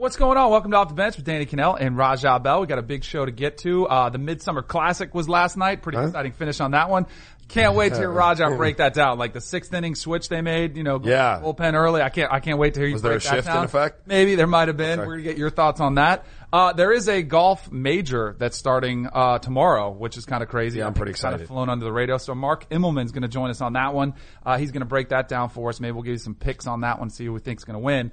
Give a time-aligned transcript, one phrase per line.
[0.00, 0.50] What's going on?
[0.50, 2.62] Welcome to Off the Bench with Danny Kanell and Raja Bell.
[2.62, 3.86] We got a big show to get to.
[3.86, 5.82] Uh, the Midsummer Classic was last night.
[5.82, 7.06] Pretty exciting finish on that one.
[7.48, 9.18] Can't wait to hear Raja break that down.
[9.18, 11.42] Like the sixth inning switch they made, you know, Yeah.
[11.44, 12.00] bullpen early.
[12.00, 13.52] I can't, I can't wait to hear you Was there break a that shift in
[13.54, 13.64] down.
[13.66, 14.06] effect?
[14.06, 15.00] Maybe there might have been.
[15.00, 15.06] Okay.
[15.06, 16.24] We're gonna get your thoughts on that.
[16.50, 20.78] Uh, there is a golf major that's starting, uh, tomorrow, which is kind of crazy.
[20.78, 21.52] Yeah, I'm pretty it's Kind of excited.
[21.52, 22.18] flown under the radar.
[22.20, 24.14] So Mark Immelman's going to join us on that one.
[24.46, 25.78] Uh, he's going to break that down for us.
[25.78, 27.74] Maybe we'll give you some picks on that one, see who we think's is going
[27.74, 28.12] to win.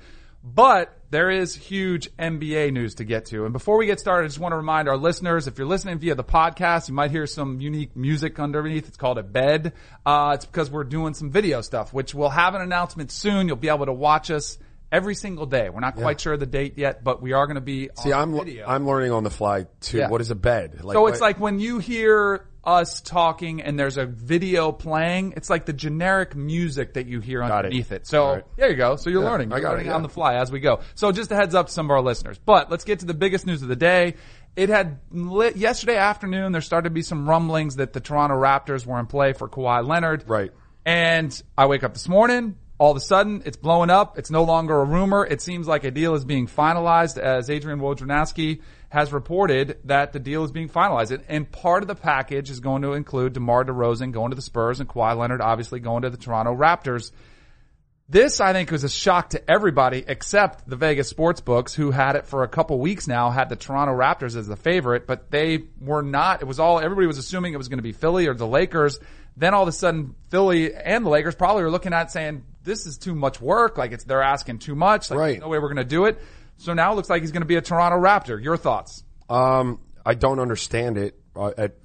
[0.55, 3.43] But there is huge NBA news to get to.
[3.46, 6.00] And before we get started, I just want to remind our listeners, if you're listening
[6.00, 8.88] via the podcast, you might hear some unique music underneath.
[8.88, 9.74] It's called a bed.
[10.05, 13.47] Uh, it's because we're doing some video stuff, which we'll have an announcement soon.
[13.47, 14.57] You'll be able to watch us
[14.91, 15.69] every single day.
[15.69, 18.11] We're not quite sure of the date yet, but we are going to be See,
[18.14, 18.66] on I'm video.
[18.68, 19.97] I'm learning on the fly too.
[19.97, 20.10] Yeah.
[20.10, 20.82] What is a bed?
[20.83, 25.34] Like, So it's what- like when you hear us talking and there's a video playing,
[25.38, 28.06] it's like the generic music that you hear Got underneath it.
[28.06, 28.44] So All right.
[28.58, 28.98] there you go.
[28.98, 29.54] So you're Yeah, learning.
[29.54, 29.96] I You're got it, yeah.
[29.96, 30.82] on the fly as we go.
[30.94, 32.38] So just a heads up to some of our listeners.
[32.45, 34.16] But let's get to the biggest news of the day.
[34.58, 36.52] It had lit yesterday afternoon.
[36.52, 39.88] There started to be some rumblings that the Toronto Raptors were in play for Kawhi
[39.88, 40.25] Leonard.
[40.28, 40.52] Right.
[40.86, 42.58] And I wake up this morning.
[42.80, 44.19] All of a sudden, it's blowing up.
[44.19, 45.25] It's no longer a rumor.
[45.25, 50.19] It seems like a deal is being finalized as Adrian Wojnarowski has reported that the
[50.19, 51.21] deal is being finalized.
[51.27, 54.79] And- part of the package is going to include DeMar DeRozan going to the Spurs
[54.79, 57.11] and Kawhi Leonard obviously going to the Toronto Raptors.
[58.09, 62.16] This, I think, was a shock to everybody except the Vegas sports books who had
[62.16, 65.66] it for a couple weeks now, had the Toronto Raptors as the favorite, but they
[65.81, 66.41] were not.
[66.41, 68.97] It was all, everybody was assuming it was going to be Philly or the Lakers.
[69.35, 72.85] Then all of a sudden, Philly and the Lakers probably were looking at saying, this
[72.85, 73.77] is too much work.
[73.77, 75.09] Like it's, they're asking too much.
[75.11, 75.39] Like, Right.
[75.41, 76.17] no way we're going to do it.
[76.58, 78.41] So now it looks like he's going to be a Toronto Raptor.
[78.41, 79.03] Your thoughts?
[79.30, 81.75] Um, I don't understand it uh, at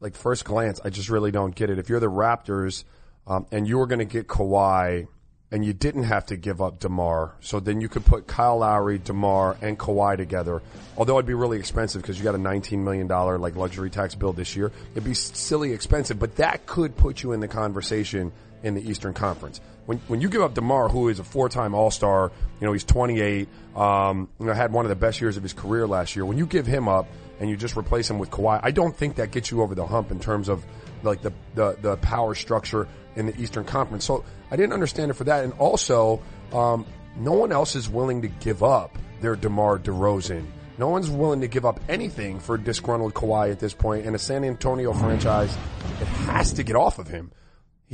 [0.00, 0.80] like first glance.
[0.84, 1.78] I just really don't get it.
[1.78, 2.84] If you're the Raptors
[3.26, 5.06] um, and you were going to get Kawhi
[5.50, 8.98] and you didn't have to give up Demar, so then you could put Kyle Lowry,
[8.98, 10.62] Demar, and Kawhi together.
[10.96, 14.14] Although it'd be really expensive because you got a 19 million dollar like luxury tax
[14.14, 14.72] bill this year.
[14.92, 18.32] It'd be silly expensive, but that could put you in the conversation
[18.64, 19.60] in the Eastern Conference.
[19.86, 22.72] When when you give up Demar, who is a four time All Star, you know
[22.72, 26.16] he's 28, um, you know had one of the best years of his career last
[26.16, 26.24] year.
[26.24, 27.06] When you give him up
[27.38, 29.86] and you just replace him with Kawhi, I don't think that gets you over the
[29.86, 30.64] hump in terms of
[31.02, 34.04] like the the, the power structure in the Eastern Conference.
[34.04, 36.22] So I didn't understand it for that, and also
[36.52, 36.86] um,
[37.16, 40.46] no one else is willing to give up their Demar Derozan.
[40.76, 44.18] No one's willing to give up anything for disgruntled Kawhi at this point, and a
[44.18, 45.56] San Antonio franchise
[46.00, 47.30] it has to get off of him.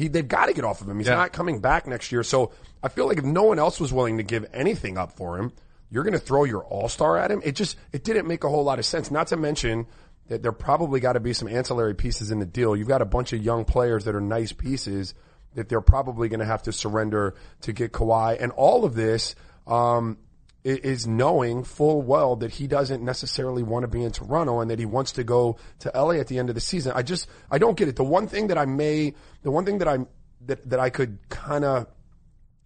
[0.00, 0.98] He, they've got to get off of him.
[0.98, 1.14] He's Yeah.
[1.16, 2.22] not coming back next year.
[2.22, 2.52] So
[2.82, 5.52] I feel like if no one else was willing to give anything up for him,
[5.90, 7.40] you're going to throw your all star at him.
[7.44, 9.10] It just, it didn't make a whole lot of sense.
[9.10, 9.86] Not to mention
[10.28, 12.76] that there probably got to be some ancillary pieces in the deal.
[12.76, 15.14] You've got a bunch of young players that are nice pieces
[15.54, 18.40] that they're probably going to have to surrender to get Kawhi.
[18.40, 19.34] And all of this,
[19.66, 20.16] um,
[20.64, 24.78] is knowing full well that he doesn't necessarily want to be in Toronto and that
[24.78, 26.92] he wants to go to LA at the end of the season.
[26.94, 27.96] I just, I don't get it.
[27.96, 29.98] The one thing that I may, the one thing that I,
[30.46, 31.86] that, that I could kind of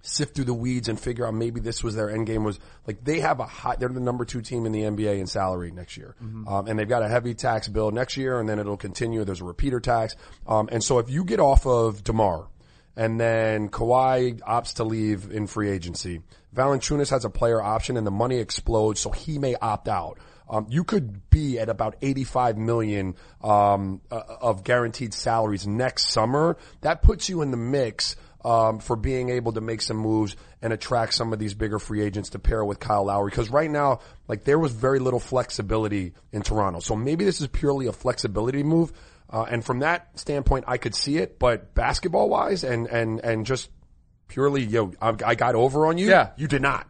[0.06, 3.03] sift through the weeds and figure out maybe this was their end game was like
[3.05, 5.97] they have a high, they're the number two team in the NBA in salary next
[5.97, 6.15] year.
[6.21, 9.25] Um, and they've got a heavy tax bill next year and then it'll continue.
[9.25, 10.15] There's a repeater tax.
[10.47, 12.49] Um, and so if you get off of DeMar,
[12.97, 16.22] and then Kawhi opts to leave in free agency.
[16.55, 20.19] Valanciunas has a player option and the money explodes, so he may opt out.
[20.49, 26.56] Um, you could be at about 85 million um, uh, of guaranteed salaries next summer.
[26.82, 30.72] That puts you in the mix um, for being able to make some moves and
[30.72, 33.31] attract some of these bigger free agents to pair with Kyle Lowry.
[33.31, 36.81] Because right now, like there was very little flexibility in Toronto.
[36.81, 38.93] So maybe this is purely a flexibility move.
[39.34, 43.44] Uh, and from that standpoint, I could see it, but basketball wise and, and, and
[43.44, 43.68] just
[44.28, 46.08] purely, yo, I, I got over on you.
[46.08, 46.30] Yeah.
[46.36, 46.86] You did not.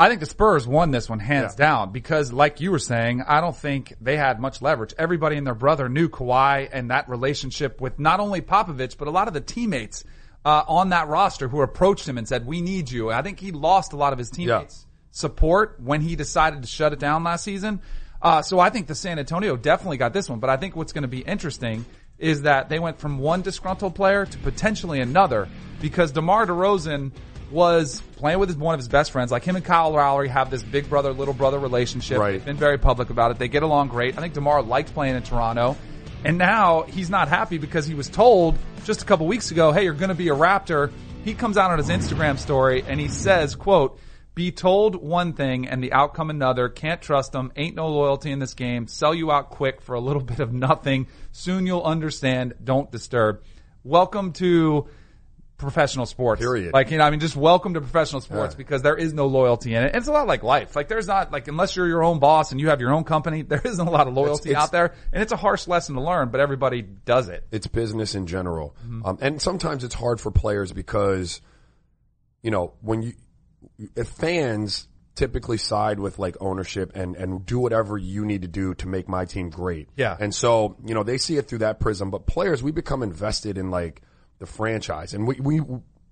[0.00, 1.66] I think the Spurs won this one hands Yeah.
[1.66, 4.94] down because, like you were saying, I don't think they had much leverage.
[4.96, 9.10] Everybody and their brother knew Kawhi and that relationship with not only Popovich but a
[9.10, 10.04] lot of the teammates
[10.44, 13.52] uh, on that roster who approached him and said, "We need you." I think he
[13.52, 17.44] lost a lot of his teammates' support when he decided to shut it down last
[17.44, 17.80] season.
[18.24, 20.40] Uh, so I think the San Antonio definitely got this one.
[20.40, 21.84] But I think what's going to be interesting
[22.18, 25.46] is that they went from one disgruntled player to potentially another
[25.80, 27.12] because DeMar DeRozan
[27.50, 29.30] was playing with his, one of his best friends.
[29.30, 32.18] Like him and Kyle Lowry have this big brother, little brother relationship.
[32.18, 32.32] Right.
[32.32, 33.38] They've been very public about it.
[33.38, 34.16] They get along great.
[34.16, 35.76] I think DeMar liked playing in Toronto.
[36.24, 39.84] And now he's not happy because he was told just a couple weeks ago, hey,
[39.84, 40.90] you're going to be a Raptor.
[41.24, 43.98] He comes out on his Instagram story and he says, quote,
[44.34, 46.68] be told one thing and the outcome another.
[46.68, 47.52] Can't trust them.
[47.56, 48.88] Ain't no loyalty in this game.
[48.88, 51.06] Sell you out quick for a little bit of nothing.
[51.32, 52.54] Soon you'll understand.
[52.62, 53.42] Don't disturb.
[53.84, 54.88] Welcome to
[55.56, 56.40] professional sports.
[56.40, 56.72] Period.
[56.74, 59.74] Like, you know, I mean, just welcome to professional sports because there is no loyalty
[59.74, 59.88] in it.
[59.88, 60.74] And it's a lot like life.
[60.74, 63.42] Like, there's not, like, unless you're your own boss and you have your own company,
[63.42, 64.94] there isn't a lot of loyalty it's- out there.
[65.12, 67.44] And it's a harsh lesson to learn, but everybody does it.
[67.52, 68.74] it's business in general.
[68.84, 69.06] Mm-hmm.
[69.06, 71.40] Um, and sometimes it's hard for players because,
[72.42, 73.12] you know, when you,
[73.96, 78.74] if fans typically side with like ownership and, and do whatever you need to do
[78.74, 79.88] to make my team great.
[79.96, 80.16] Yeah.
[80.18, 83.56] And so, you know, they see it through that prism, but players, we become invested
[83.56, 84.02] in like
[84.38, 85.60] the franchise and we, we,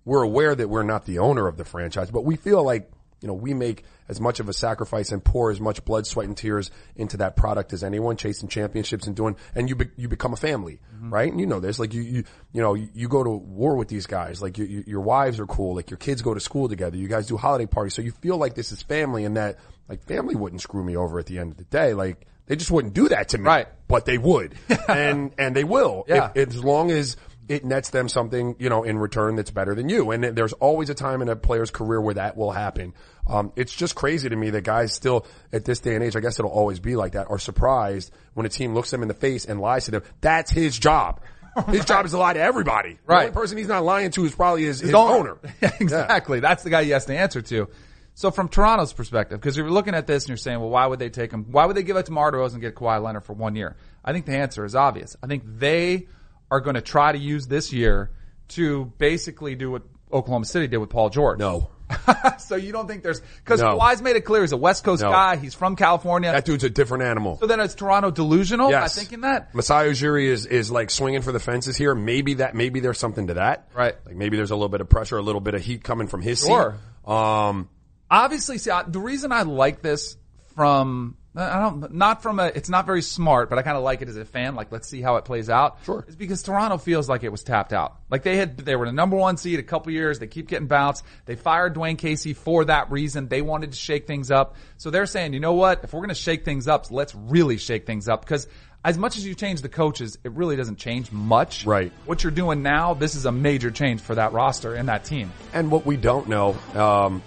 [0.04, 2.90] we're aware that we're not the owner of the franchise, but we feel like,
[3.22, 6.26] you know, we make as much of a sacrifice and pour as much blood, sweat,
[6.26, 10.08] and tears into that product as anyone chasing championships and doing, and you, be, you
[10.08, 11.12] become a family, mm-hmm.
[11.12, 11.30] right?
[11.30, 13.88] And you know this, like you, you, you know, you, you go to war with
[13.88, 16.68] these guys, like you, you, your wives are cool, like your kids go to school
[16.68, 19.58] together, you guys do holiday parties, so you feel like this is family and that,
[19.88, 22.70] like family wouldn't screw me over at the end of the day, like they just
[22.70, 23.44] wouldn't do that to me.
[23.44, 23.68] Right.
[23.88, 24.54] But they would.
[24.88, 26.04] and, and they will.
[26.08, 26.32] Yeah.
[26.34, 27.16] If, as long as
[27.48, 30.10] it nets them something, you know, in return that's better than you.
[30.10, 32.94] And there's always a time in a player's career where that will happen.
[33.26, 36.20] Um, it's just crazy to me that guys still, at this day and age, I
[36.20, 39.14] guess it'll always be like that, are surprised when a team looks them in the
[39.14, 40.02] face and lies to them.
[40.20, 41.20] That's his job.
[41.68, 42.98] His job is to lie to everybody.
[43.06, 43.18] Right.
[43.18, 45.32] The only person he's not lying to is probably his, his, owner.
[45.32, 45.38] owner.
[45.60, 46.40] Yeah, exactly.
[46.40, 47.68] That's the guy he has to answer to.
[48.14, 50.98] So from Toronto's perspective, because you're looking at this and you're saying, well, why would
[50.98, 51.46] they take him?
[51.50, 53.76] Why would they give it to Mardos and get Kawhi Leonard for one year?
[54.04, 55.16] I think the answer is obvious.
[55.22, 56.08] I think they
[56.52, 58.10] are going to try to use this year
[58.48, 59.82] to basically do what
[60.12, 61.38] Oklahoma City did with Paul George.
[61.38, 61.70] No.
[62.38, 63.78] so you don't think there's, because No.
[63.78, 65.10] Kawhi's made it clear he's a West Coast No.
[65.10, 65.36] guy.
[65.36, 66.30] He's from California.
[66.30, 67.38] That dude's a different animal.
[67.38, 68.94] so then is Toronto delusional I Yes.
[68.98, 69.54] thinking that?
[69.54, 71.94] Masai Ujiri is, is like swinging for the fences here.
[71.94, 73.68] Maybe that, maybe there's something to that.
[73.74, 73.94] Right.
[74.04, 76.20] Like maybe there's a little bit of pressure, a little bit of heat coming from
[76.20, 76.78] his Sure.
[77.04, 77.10] seat.
[77.10, 77.68] Um,
[78.10, 80.16] obviously, see, I, the reason I like this
[80.54, 84.02] from, I don't, not from a, it's not very smart, but I kind of like
[84.02, 84.54] it as a fan.
[84.54, 85.78] Like, let's see how it plays out.
[85.84, 86.04] Sure.
[86.06, 87.96] Is because Toronto feels like it was tapped out.
[88.10, 90.18] Like they had, they were the number one seed a couple years.
[90.18, 91.04] They keep getting bounced.
[91.24, 93.28] They fired Dwayne Casey for that reason.
[93.28, 94.56] They wanted to shake things up.
[94.76, 95.84] So they're saying, you know what?
[95.84, 98.46] If we're going to shake things up, let's really shake things up because
[98.84, 101.64] as much as you change the coaches, it really doesn't change much.
[101.64, 101.92] Right.
[102.04, 105.32] What you're doing now, this is a major change for that roster and that team.
[105.54, 107.22] And what we don't know um,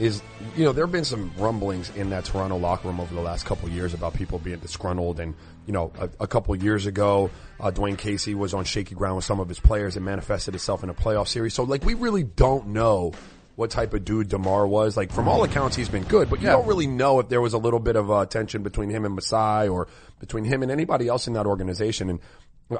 [0.00, 0.22] is,
[0.56, 3.44] you know, there have been some rumblings in that Toronto locker room over the last
[3.44, 5.20] couple of years about people being disgruntled.
[5.20, 5.34] And,
[5.66, 7.30] you know, a, a couple of years ago,
[7.60, 9.96] uh, Dwayne Casey was on shaky ground with some of his players.
[9.96, 11.52] and manifested itself in a playoff series.
[11.54, 13.12] So, like, we really don't know
[13.56, 14.96] what type of dude DeMar was.
[14.96, 16.52] Like, from all accounts, he's been good, but you Yeah.
[16.52, 19.14] don't really know if there was a little bit of uh, tension between him and
[19.14, 19.86] Masai or
[20.18, 22.08] between him and anybody else in that organization.
[22.08, 22.20] And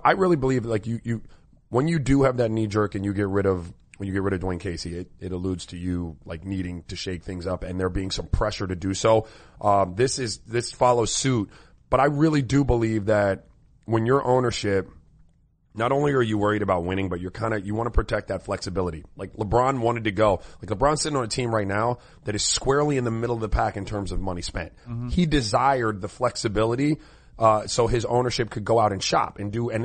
[0.03, 1.21] I really believe, like, you, you,
[1.69, 4.23] when you do have that knee jerk and you get rid of when you get
[4.23, 7.63] rid of Dwayne Casey, it, it alludes to you like needing to shake things up
[7.63, 9.27] and there being some pressure to do so.
[9.61, 11.51] Um, this is this follows suit,
[11.91, 13.45] but I really do believe that
[13.85, 14.89] when your ownership,
[15.75, 18.29] not only are you worried about winning, but you're kind of you want to protect
[18.29, 19.05] that flexibility.
[19.17, 20.41] Like LeBron wanted to go.
[20.63, 23.43] Like LeBron's sitting on a team right now that is squarely in the middle of
[23.43, 24.73] the pack in terms of money spent.
[25.11, 26.97] He desired the flexibility,
[27.39, 29.69] uh, so his ownership could go out and shop and do.
[29.69, 29.85] And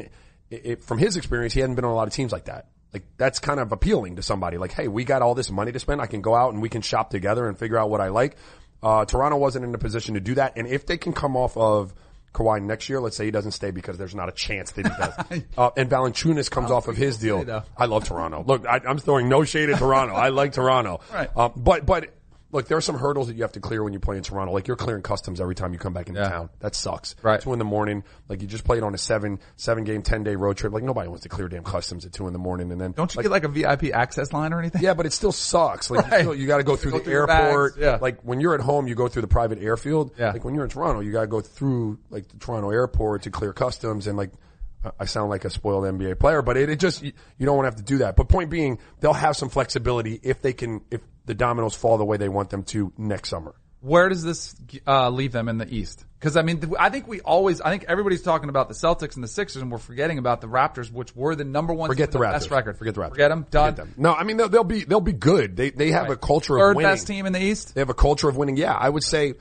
[0.50, 2.68] it, it, from his experience, he hadn't been on a lot of teams like that.
[2.93, 4.57] Like that's kind of appealing to somebody.
[4.57, 6.01] Like, hey, we got all this money to spend.
[6.01, 8.37] I can go out and we can shop together and figure out what I like.
[8.81, 10.53] Uh, Toronto wasn't in a position to do that.
[10.57, 11.93] And if they can come off of
[12.33, 14.91] Kawhi next year, let's say he doesn't stay because there's not a chance that he
[14.97, 15.43] does.
[15.57, 17.43] uh, and Valanciunas comes off of his deal.
[17.77, 18.43] I love Toronto.
[18.45, 20.13] Look, I, I'm throwing no shade at Toronto.
[20.13, 21.01] I like Toronto.
[21.13, 21.29] Right.
[21.37, 22.13] Um, but, but
[22.56, 24.52] look, there are some hurdles that you have to clear when you play in Toronto.
[24.54, 26.30] Like you're clearing customs every time you come back into Yeah.
[26.30, 26.50] town.
[26.62, 27.16] That sucks.
[27.21, 27.40] Right.
[27.40, 28.04] Two in the morning.
[28.28, 30.74] Like you just played on a seven, seven game, 10 day road trip.
[30.74, 32.94] Like nobody wants to clear damn customs at two in the morning and then.
[32.94, 34.81] Don't you like, get like a VIP access line or anything?
[34.81, 35.92] yeah, but it still sucks.
[35.92, 36.24] Like Right.
[36.26, 37.76] you, you got to go through Go the through airport.
[37.76, 37.97] bags, yeah.
[38.02, 40.12] Like when you're at home, you go through the private airfield.
[40.18, 40.31] Yeah.
[40.31, 43.31] Like when you're in Toronto, you got to go through like the Toronto airport to
[43.31, 44.31] clear customs and like.
[44.31, 47.56] I- I sound like a spoiled NBA player, but it, it just you, you don't
[47.57, 48.16] want to have to do that.
[48.16, 52.05] But point being, they'll have some flexibility if they can, if the dominoes fall the
[52.05, 53.55] way they want them to next summer.
[53.81, 54.55] Where does this
[54.87, 56.03] uh, leave them in the East?
[56.19, 59.23] Because I mean, I think we always, I think everybody's talking about the Celtics and
[59.23, 61.87] the Sixers, and we're forgetting about the Raptors, which were the number one.
[61.87, 62.31] Forget team the Raptors.
[62.31, 62.77] best record.
[62.79, 63.09] Forget the Raptors.
[63.09, 63.45] Forget them.
[63.51, 63.73] Done.
[63.75, 63.94] Forget them.
[64.01, 65.55] No, I mean they'll, they'll be they'll be good.
[65.55, 66.91] They they have a culture of Third winning.
[66.91, 67.75] best team in the East.
[67.75, 68.57] They have a culture of winning.
[68.57, 69.35] Yeah, I would say,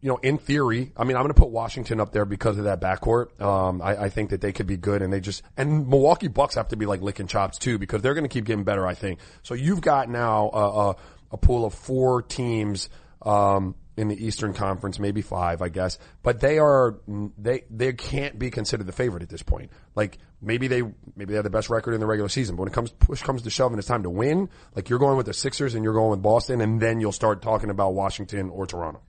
[0.00, 2.64] you know, in theory, I mean, I'm going to put Washington up there because of
[2.64, 3.40] that backcourt.
[3.40, 6.56] Um, I, I think that they could be good and they just, and Milwaukee Bucks
[6.56, 8.94] have to be like licking chops too because they're going to keep getting better, I
[8.94, 9.20] think.
[9.42, 10.96] So you've got now a, a,
[11.32, 12.88] a pool of four teams,
[13.22, 16.98] um, in the Eastern Conference, maybe five, I guess, but they are,
[17.36, 19.70] they, they can't be considered the favorite at this point.
[19.94, 22.68] Like, maybe they, maybe they have the best record in the regular season, but when
[22.72, 25.26] it comes, push comes to shove and it's time to win, like you're going with
[25.26, 28.66] the Sixers and you're going with Boston and then you'll start talking about Washington or
[28.66, 29.02] Toronto.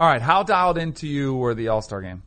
[0.00, 0.22] All right.
[0.22, 2.22] How dialed into you were the All Star game?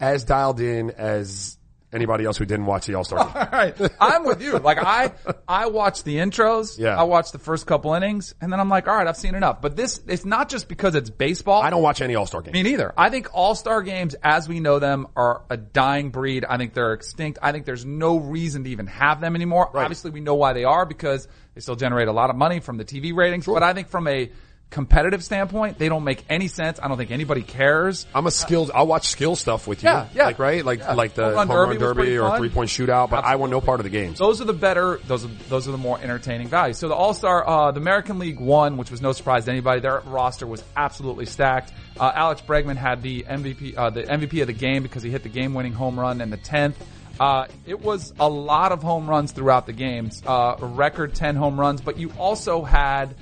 [0.00, 1.56] As dialed in as
[1.90, 3.32] anybody else who didn't watch the All Star game.
[3.34, 3.74] All right.
[3.98, 4.58] I'm with you.
[4.58, 5.12] Like I,
[5.48, 6.78] I watch the intros.
[6.78, 7.00] Yeah.
[7.00, 9.62] I watched the first couple innings and then I'm like, all right, I've seen enough.
[9.62, 11.62] But this, it's not just because it's baseball.
[11.62, 12.52] I don't watch any All Star games.
[12.52, 12.92] Me neither.
[12.96, 16.44] I think all-star games as we know them are a dying breed.
[16.44, 17.38] I think they're extinct.
[17.42, 19.70] I think there's no reason to even have them anymore.
[19.72, 19.84] Right.
[19.84, 22.76] Obviously we know why they are because they still generate a lot of money from
[22.76, 23.46] the TV ratings.
[23.46, 24.30] But I think from a
[24.70, 26.78] competitive standpoint, they don't make any sense.
[26.82, 28.06] I don't think anybody cares.
[28.14, 28.70] I'm a skilled.
[28.74, 29.88] I'll watch skill stuff with you.
[29.88, 30.26] Yeah, yeah.
[30.26, 30.92] Like right, like Yeah.
[30.94, 33.10] like the Home home run run derby derby, or three point shootout.
[33.10, 34.18] But I want no part of the games.
[34.18, 35.00] Those are the better.
[35.06, 36.78] Those are those are the more entertaining values.
[36.78, 39.80] So the All Star, uh, the American League won, which was no surprise to anybody.
[39.80, 41.72] Their roster was absolutely stacked.
[41.98, 45.22] Uh, Alex Bregman had the MVP, uh, the MVP of the game because he hit
[45.24, 46.76] the game-winning home run in the tenth.
[47.18, 51.58] Uh, it was a lot of home runs throughout the games, uh, record ten home
[51.58, 51.80] runs.
[51.80, 53.16] But you also had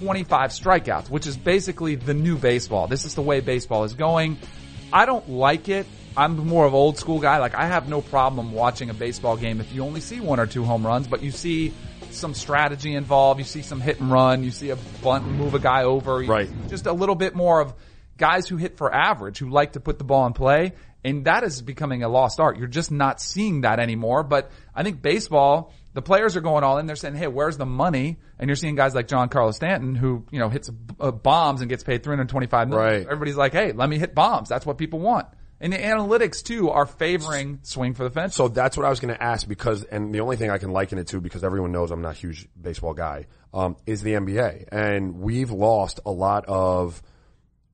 [0.00, 2.86] 25 strikeouts, which is basically the new baseball.
[2.86, 4.38] This is the way baseball is going.
[4.92, 5.86] I don't like it.
[6.16, 7.38] I'm more of an old school guy.
[7.38, 10.46] Like I have no problem watching a baseball game if you only see one or
[10.46, 11.72] two home runs, but you see
[12.10, 13.38] some strategy involved.
[13.38, 14.42] You see some hit and run.
[14.42, 16.18] You see a bunt move a guy over.
[16.18, 16.48] Right.
[16.68, 17.74] Just a little bit more of
[18.16, 20.72] guys who hit for average, who like to put the ball in play.
[21.04, 22.58] And that is becoming a lost art.
[22.58, 24.22] You're just not seeing that anymore.
[24.22, 26.86] But I think baseball, the players are going all in.
[26.86, 30.38] They're saying, "Hey, where's the money?" And you're seeing guys like Giancarlo Stanton, who you
[30.38, 30.70] know hits
[31.00, 32.86] uh, bombs and gets paid 325 million.
[32.86, 33.02] Right.
[33.02, 35.26] Everybody's like, "Hey, let me hit bombs." That's what people want.
[35.62, 38.34] And the analytics too are favoring swing for the fence.
[38.34, 40.70] So that's what I was going to ask because, and the only thing I can
[40.70, 44.14] liken it to because everyone knows I'm not a huge baseball guy, um, is the
[44.14, 44.68] NBA.
[44.72, 47.02] And we've lost a lot of,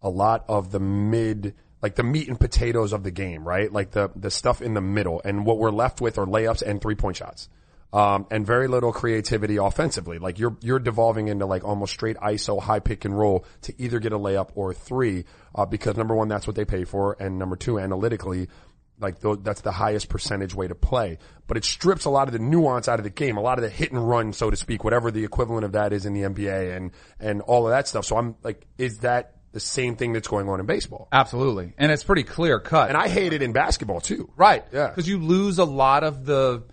[0.02, 3.72] a lot of the mid, like the meat and potatoes of the game, right?
[3.72, 5.22] Like the, the stuff in the middle.
[5.24, 7.48] And what we're left with are layups and three point shots.
[7.92, 10.18] Um, and very little creativity offensively.
[10.18, 14.00] Like you're, you're devolving into like almost straight ISO high pick and roll to either
[14.00, 15.24] get a layup or three,
[15.54, 17.16] uh, because number one, that's what they pay for.
[17.18, 18.48] And number two, analytically,
[19.00, 21.18] like th- that's the highest percentage way to play.
[21.46, 23.62] But it strips a lot of the nuance out of the game, a lot of
[23.62, 26.22] the hit and run, so to speak, whatever the equivalent of that is in the
[26.22, 26.90] NBA and,
[27.20, 28.04] and all of that stuff.
[28.04, 31.08] So I'm like, is that the same thing that's going on in baseball?
[31.12, 31.72] Absolutely.
[31.78, 32.88] And it's pretty clear cut.
[32.88, 34.30] And I hate it in basketball too.
[34.36, 34.64] Right.
[34.72, 34.88] Yeah.
[34.88, 36.64] Because you lose a lot of the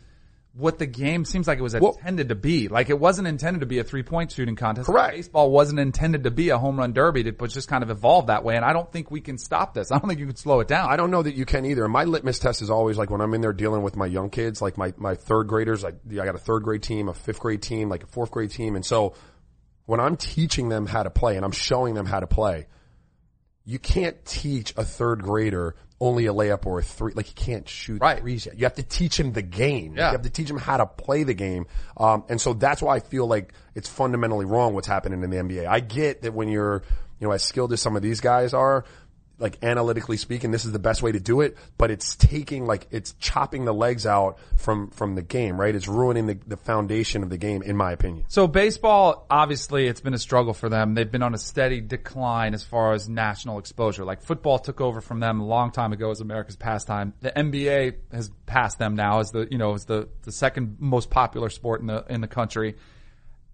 [0.56, 2.68] what the game seems like it was Well- intended to be.
[2.68, 4.86] Like it wasn't intended to be a three point shooting contest.
[4.86, 5.16] Correct.
[5.16, 7.22] Baseball wasn't intended to be a home run derby.
[7.28, 8.56] It was just kind of evolved that way.
[8.56, 9.92] And I don't think we can stop this.
[9.92, 10.92] I don't think you can slow it down.
[10.92, 11.88] I don't know that you can either.
[11.88, 14.62] My litmus test is always like when I'm in there dealing with my young kids,
[14.62, 17.64] like my, my third graders, like I got a third grade team, a fifth grade
[17.64, 18.76] team, like a fourth grade team.
[18.76, 19.16] And so
[19.86, 22.68] when I'm teaching them how to play and I'm showing them how to play,
[23.66, 27.14] you can't teach a third grader only a layup or a three.
[27.16, 28.20] Like you can't shoot Right.
[28.20, 28.58] threes yet.
[28.58, 29.96] You have to teach him the game.
[29.96, 30.08] Yeah.
[30.08, 31.66] You have to teach him how to play the game.
[31.96, 35.38] Um, and so that's why I feel like it's fundamentally wrong what's happening in the
[35.38, 35.66] NBA.
[35.66, 36.84] I get that when you're,
[37.20, 38.84] you know, as skilled as some of these guys are,
[39.44, 42.88] like analytically speaking, this is the best way to do it, but it's taking like,
[42.92, 45.76] it's chopping the legs out from, from the game, right?
[45.76, 48.24] It's ruining the, the foundation of the game, in my opinion.
[48.30, 50.94] So baseball, obviously, it's been a struggle for them.
[50.94, 54.06] They've been on a steady decline as far as national exposure.
[54.06, 57.14] Like football took over from them a long time ago as America's pastime.
[57.20, 61.10] The NBA has passed them now as the, you know, as the, the second most
[61.10, 62.78] popular sport in the, in the country.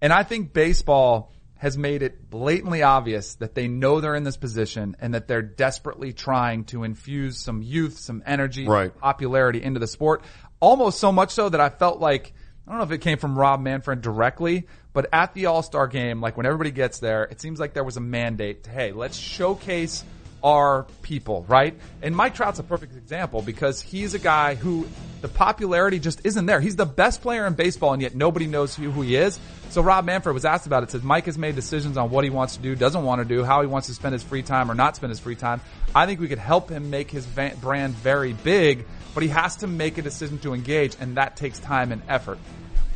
[0.03, 4.37] And I think baseball has made it blatantly obvious that they know they're in this
[4.37, 8.97] position and that they're desperately trying to infuse some youth, some energy, Right.
[8.97, 10.23] popularity into the sport.
[10.61, 12.33] Almost so much so that I felt like,
[12.65, 16.21] I don't know if it came from Rob Manfred directly, but at the All-Star game,
[16.21, 19.17] like when everybody gets there, it seems like there was a mandate to, hey, let's
[19.17, 20.03] showcase
[20.43, 21.77] our people, right?
[22.01, 24.88] And Mike Trout's a perfect example because he's a guy who
[25.22, 26.62] the popularity just isn't there.
[26.62, 29.39] He's the best player in baseball and yet nobody knows who, who he is.
[29.69, 32.29] So Rob Manfred was asked about it, says Mike has made decisions on what he
[32.29, 34.72] wants to do, doesn't want to do, how he wants to spend his free time
[34.72, 35.62] or not spend his free time.
[35.93, 39.58] I think we could help him make his va- brand very big, but he has
[39.58, 42.39] to make a decision to engage and that takes time and effort.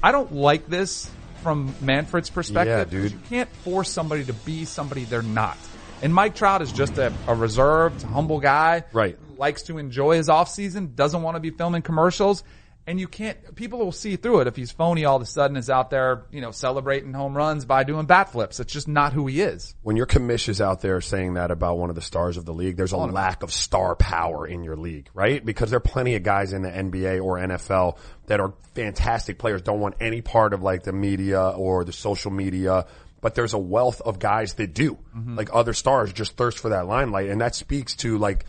[0.01, 1.09] I don't like this
[1.43, 2.91] from Manfred's perspective.
[2.91, 3.11] Yeah, dude.
[3.11, 5.57] You can't force somebody to be somebody they're not.
[6.01, 8.83] And Mike Trout is just a, a reserved, humble guy.
[8.91, 9.17] Right.
[9.37, 12.43] Likes to enjoy his off season, doesn't want to be filming commercials.
[12.85, 15.55] And you can't, people will see through it if he's phony all of a sudden
[15.55, 18.59] is out there, you know, celebrating home runs by doing bat flips.
[18.59, 19.73] It's just not who he is.
[19.83, 22.53] when your commish is out there saying that about one of the stars of the
[22.53, 25.43] league, there's a lack of star power in your league, right?
[25.45, 27.97] Because there are plenty of guys in the NBA or NFL
[28.27, 32.31] that are fantastic players, don't want any part of like the media or the social
[32.31, 32.85] media,
[33.23, 34.99] but there's a wealth of guys that do.
[35.25, 37.29] Like other stars just thirst for that limelight.
[37.29, 38.45] And that speaks to like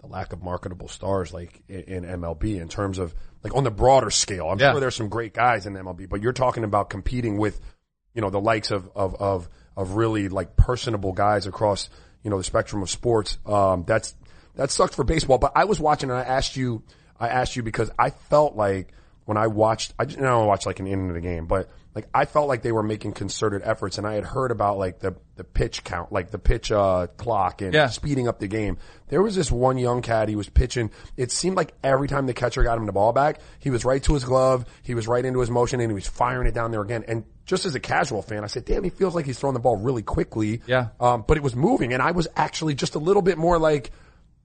[0.00, 3.70] the lack of marketable stars like in, in MLB in terms of like on the
[3.70, 4.48] broader scale.
[4.48, 4.72] I'm Yeah.
[4.72, 7.60] sure there's some great guys in MLB, but you're talking about competing with,
[8.12, 11.88] you know, the likes of, of, of, of really like personable guys across,
[12.24, 13.38] you know, the spectrum of sports.
[13.46, 14.14] Um, that's,
[14.56, 16.82] that sucks for baseball, but I was watching and I asked you,
[17.20, 18.92] I asked you because I felt like
[19.28, 21.68] when I watched, I just, I don't watch like an inning of the game, but
[21.94, 25.00] like I felt like they were making concerted efforts and I had heard about like
[25.00, 27.88] the, the pitch count, like the pitch, uh, clock and Yeah.
[27.88, 28.78] speeding up the game.
[29.08, 30.90] There was this one young cat, he was pitching.
[31.18, 34.02] It seemed like every time the catcher got him the ball back, he was right
[34.04, 36.70] to his glove, he was right into his motion and he was firing it down
[36.70, 37.04] there again.
[37.06, 39.60] And just as a casual fan, I said, damn, he feels like he's throwing the
[39.60, 40.62] ball really quickly.
[40.66, 40.88] Yeah.
[40.98, 43.90] Um, but it was moving and I was actually just a little bit more like,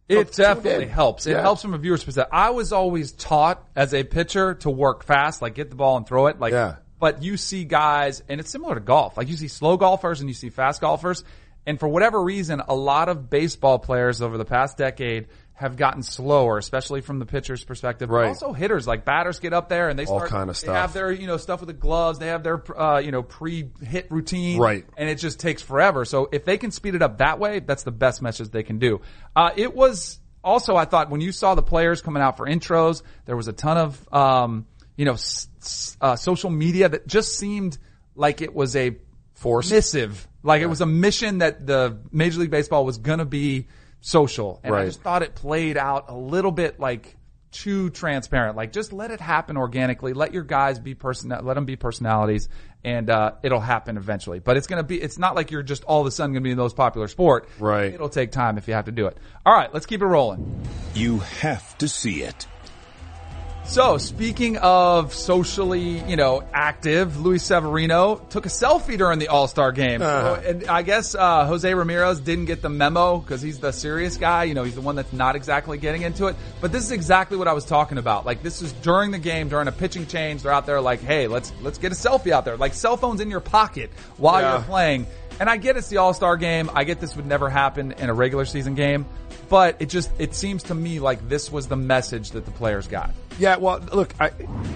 [0.10, 1.26] It definitely helps.
[1.26, 1.42] It Yeah.
[1.42, 2.32] helps from a viewer's perspective.
[2.34, 6.06] I was always taught as a pitcher to work fast, like get the ball and
[6.06, 6.40] throw it.
[6.40, 6.76] Like, Yeah.
[7.00, 9.18] but you see guys, and it's similar to golf.
[9.18, 11.24] Like you see slow golfers and you see fast golfers.
[11.66, 16.02] And for whatever reason, a lot of baseball players over the past decade have gotten
[16.02, 18.10] slower, especially from the pitcher's perspective.
[18.10, 18.28] But Right.
[18.30, 20.68] also hitters, like batters get up there and they All start, kind of stuff.
[20.74, 22.18] they have their, you know, stuff with the gloves.
[22.20, 24.60] They have their, uh, you know, pre-hit routine.
[24.60, 24.84] Right.
[24.98, 26.06] And it just takes forever.
[26.06, 28.80] So if they can speed it up that way, that's the best message they can
[28.80, 29.02] do.
[29.36, 33.04] Uh, it was also, I thought when you saw the players coming out for intros,
[33.26, 34.66] there was a ton of, um,
[34.98, 37.78] you know, s- s- uh, social media that just seemed
[38.16, 38.98] like it was a
[39.36, 39.72] Forced?
[39.72, 43.68] missive, like it was a mission that the Major League Baseball was going to be
[44.04, 44.60] social.
[44.64, 47.16] And I just thought it played out a little bit like
[47.52, 48.58] too transparent.
[48.58, 50.14] Like just let it happen organically.
[50.14, 52.50] Let your guys be person, let them be personalities
[52.84, 54.40] and, uh, it'll happen eventually.
[54.40, 56.44] But it's going to be, it's not like you're just all of a sudden going
[56.44, 57.48] to be the most popular sport.
[57.60, 57.94] Right.
[57.94, 59.18] It'll take time if you have to do it.
[59.46, 59.74] All right.
[59.74, 60.68] Let's keep it rolling.
[60.94, 62.48] You have to see it.
[63.66, 69.72] So, speaking of socially, you know, active, Luis Severino took a selfie during the All-Star
[69.72, 70.02] game.
[70.02, 70.40] Uh-huh.
[70.46, 74.44] And I guess, uh, Jose Ramirez didn't get the memo because he's the serious guy.
[74.44, 76.36] You know, he's the one that's not exactly getting into it.
[76.62, 78.26] But this is exactly what I was talking about.
[78.28, 80.44] Like, this is during the game, during a pitching change.
[80.44, 82.58] They're out there like, hey, let's, let's get a selfie out there.
[82.58, 84.58] Like, cell phones in your pocket while Yeah.
[84.58, 85.08] you're playing.
[85.40, 86.70] And I get it's the All-Star game.
[86.74, 89.06] I get this would never happen in a regular season game.
[89.50, 92.88] But it just, it seems to me like this was the message that the players
[92.88, 93.14] got.
[93.40, 94.32] Yeah, well, look, I,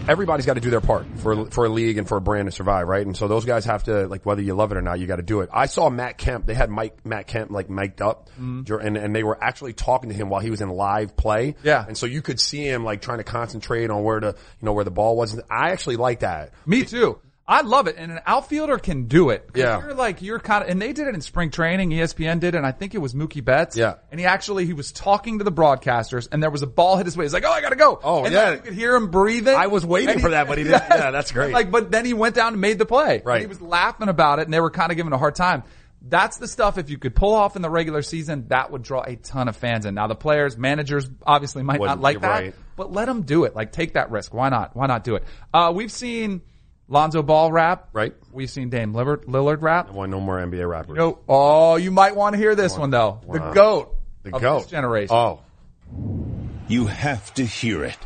[0.07, 2.51] everybody's got to do their part for for a league and for a brand to
[2.51, 3.05] survive, right?
[3.05, 5.17] And so those guys have to like whether you love it or not, you got
[5.17, 5.49] to do it.
[5.53, 8.63] I saw Matt Kemp; they had Mike Matt Kemp like mic'd up, mm-hmm.
[8.63, 11.55] dur- and and they were actually talking to him while he was in live play.
[11.63, 11.85] Yeah.
[11.87, 14.73] and so you could see him like trying to concentrate on where to you know
[14.73, 15.39] where the ball was.
[15.49, 16.51] I actually like that.
[16.65, 17.19] Me too.
[17.49, 19.49] I love it, and an outfielder can do it.
[19.55, 19.79] Yeah.
[19.81, 21.91] you're like you're kind of, and they did it in spring training.
[21.91, 23.77] ESPN did, it, and I think it was Mookie Betts.
[23.77, 23.95] Yeah.
[24.11, 27.05] and he actually he was talking to the broadcasters, and there was a ball hit
[27.05, 27.23] his way.
[27.23, 28.51] He's like, "Oh, I gotta go." Oh, and yeah.
[28.55, 29.55] you could hear him breathing.
[29.55, 31.53] I was waiting And for that, but he didn't- yeah, that's great.
[31.53, 33.21] Like, but then he went down and made the play.
[33.23, 33.35] Right.
[33.35, 35.63] And he was laughing about it, and they were kind of giving a hard time.
[36.01, 36.77] That's the stuff.
[36.77, 39.55] If you could pull off in the regular season, that would draw a ton of
[39.55, 39.95] fans in.
[39.95, 42.55] Now the players, managers, obviously might Wouldn't- not like that, right.
[42.75, 43.55] but let them do it.
[43.55, 44.33] Like take that risk.
[44.33, 44.75] Why not?
[44.75, 45.23] Why not do it?
[45.53, 46.41] Uh, we've seen
[46.89, 47.89] Lonzo Ball rap.
[47.93, 48.13] Right.
[48.31, 49.89] We've seen Dame Lillard, Lillard rap.
[49.89, 50.95] I want no more NBA rappers.
[50.97, 51.19] No.
[51.27, 53.19] Oh, you might want to hear this one though.
[53.29, 53.53] The Wow.
[53.53, 53.93] goat.
[54.23, 55.15] the of goat this generation.
[55.15, 55.39] Oh,
[56.67, 57.97] You have to hear it.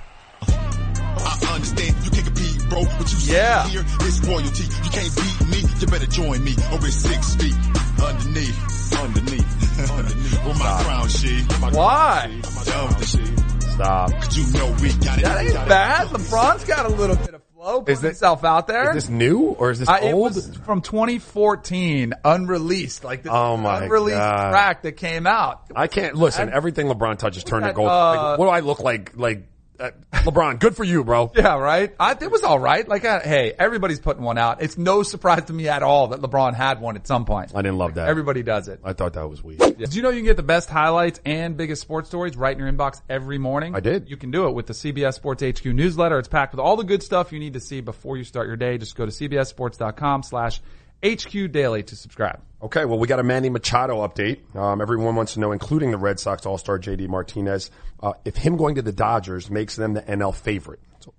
[0.42, 2.84] I understand you can't compete, bro.
[2.98, 3.68] But you Yeah.
[3.68, 4.64] here, it's royalty.
[4.64, 5.70] You can't beat me.
[5.80, 7.56] You better join me over six feet
[8.04, 10.46] underneath, underneath, underneath.
[10.46, 11.42] With my crown, she.
[11.72, 12.42] Why?
[12.66, 13.26] Dumb, she.
[13.72, 14.12] stop!
[14.12, 15.24] Cause you know we got it.
[15.24, 16.08] That ain't bad.
[16.10, 18.90] LeBron's got a little bit of Put Is this- himself out there.
[18.90, 20.34] Is this new or is this Uh, old?
[20.66, 23.04] from 2014, unreleased.
[23.04, 24.50] Like this Oh my unreleased God.
[24.50, 25.62] track that came out.
[25.76, 26.50] I can't listen.
[26.52, 27.90] Everything LeBron touches turn to gold.
[27.90, 29.12] uh, like, what do I look like?
[29.16, 29.44] Like
[29.82, 30.60] uh, LeBron?
[30.60, 31.32] Good for you, bro.
[31.36, 31.94] Yeah, right.
[32.00, 32.88] I, it was all right.
[32.88, 34.62] Like, uh, hey, everybody's putting one out.
[34.62, 37.52] It's no surprise to me at all that LeBron had one at some point.
[37.56, 38.08] I didn't love that.
[38.08, 38.80] Everybody does it.
[38.84, 39.60] I thought that was weak.
[39.60, 42.60] Did you know you can get the best highlights and biggest sports stories right in
[42.60, 43.76] your inbox every morning?
[43.76, 44.10] I did.
[44.10, 46.20] You can do it with the CBS Sports HQ newsletter.
[46.20, 48.58] It's packed with all the good stuff you need to see before you start your
[48.58, 48.78] day.
[48.78, 50.62] Just go to cbssports.com slash
[51.04, 52.40] HQ daily to subscribe.
[52.62, 54.56] Okay, well, we got a Manny Machado update.
[54.56, 57.72] Um, everyone wants to know, including the Red Sox All-Star JD Martinez,
[58.04, 60.80] uh, if him going to the Dodgers makes them the NL favorite.
[61.00, 61.14] So,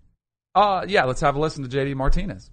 [0.55, 2.51] Uh, yeah, let's have a listen to JD Martinez.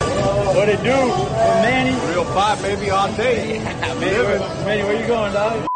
[0.00, 0.90] What it do?
[0.90, 2.12] Manny?
[2.12, 3.58] Real five, baby, all day.
[3.64, 5.66] Manny, where, Manny, where you going, dog?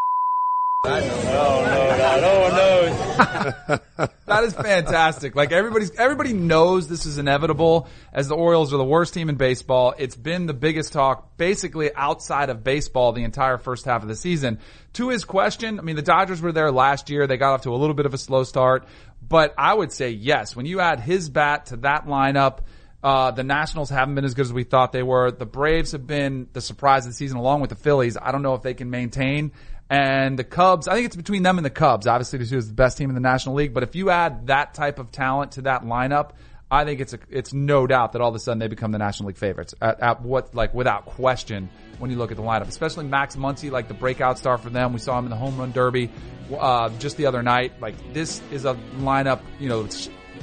[0.87, 2.21] I don't know, dog.
[2.21, 3.81] No one knows.
[4.27, 5.37] That is fantastic.
[5.37, 9.37] Like everybody's, everybody knows this is inevitable as the Orioles are the worst team in
[9.37, 9.95] baseball.
[9.97, 14.17] It's been the biggest talk basically outside of baseball the entire first half of the
[14.17, 14.59] season.
[14.95, 17.27] To his question, I mean, the Dodgers were there last year.
[17.27, 18.89] They got off to a little bit of a slow start,
[19.23, 20.57] but I would say yes.
[20.57, 22.61] When you add his bat to that lineup,
[23.05, 25.31] uh, the Nationals haven't been as good as we thought they were.
[25.31, 28.17] The Braves have been the surprise of the season along with the Phillies.
[28.21, 29.53] I don't know if they can maintain.
[29.91, 32.07] And the Cubs, I think it's between them and the Cubs.
[32.07, 33.75] Obviously, two is the best team in the National League.
[33.75, 36.31] But if you add that type of talent to that lineup,
[36.71, 38.99] I think it's a, it's no doubt that all of a sudden they become the
[38.99, 41.69] National League favorites at, at what like without question
[41.99, 44.93] when you look at the lineup, especially Max Muncy, like the breakout star for them.
[44.93, 46.11] We saw him in the home run derby
[46.59, 47.81] uh, just the other night.
[47.81, 49.87] Like this is a lineup, you know,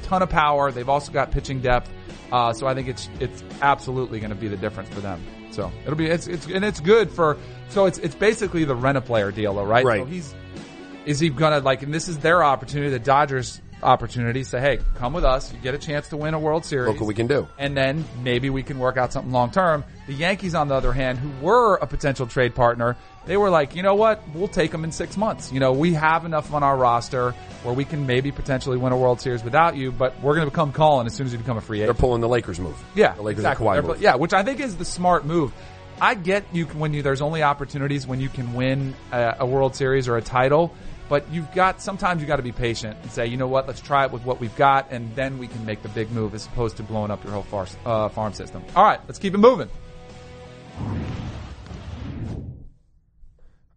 [0.04, 0.72] ton of power.
[0.72, 1.90] They've also got pitching depth,
[2.32, 5.22] uh, so I think it's it's absolutely going to be the difference for them.
[5.52, 7.38] So it'll be it's it's and it's good for
[7.70, 9.86] so it's it's basically the rent a player deal, though, right?
[9.86, 10.02] Right.
[10.02, 10.36] So he's
[11.06, 15.14] is he gonna like and this is their opportunity, the Dodgers opportunity, say, hey, come
[15.14, 16.88] with us, you get a chance to win a World Series.
[16.90, 17.48] Look what we can do.
[17.58, 19.84] And then maybe we can work out something long term.
[20.08, 23.76] The Yankees, on the other hand, who were a potential trade partner, they were like,
[23.76, 24.22] you know what?
[24.34, 25.52] We'll take them in six months.
[25.52, 27.32] You know, we have enough on our roster
[27.64, 30.52] where we can maybe potentially win a World Series without you, but we're going to
[30.52, 31.96] become calling as soon as you become a free agent.
[31.96, 32.82] They're pulling the Lakers move.
[32.96, 33.68] Yeah, the Lakers exactly.
[33.68, 34.02] and Kawhi move.
[34.02, 35.54] Yeah, which I think is the smart move.
[36.02, 39.46] I get you can- when you there's only opportunities when you can win a, a
[39.46, 40.74] World Series or a title,
[41.12, 43.82] but you've got sometimes you got to be patient and say, you know what, let's
[43.82, 46.46] try it with what we've got, and then we can make the big move as
[46.46, 48.64] opposed to blowing up your whole far, uh, farm system.
[48.78, 49.70] All right, let's keep it moving.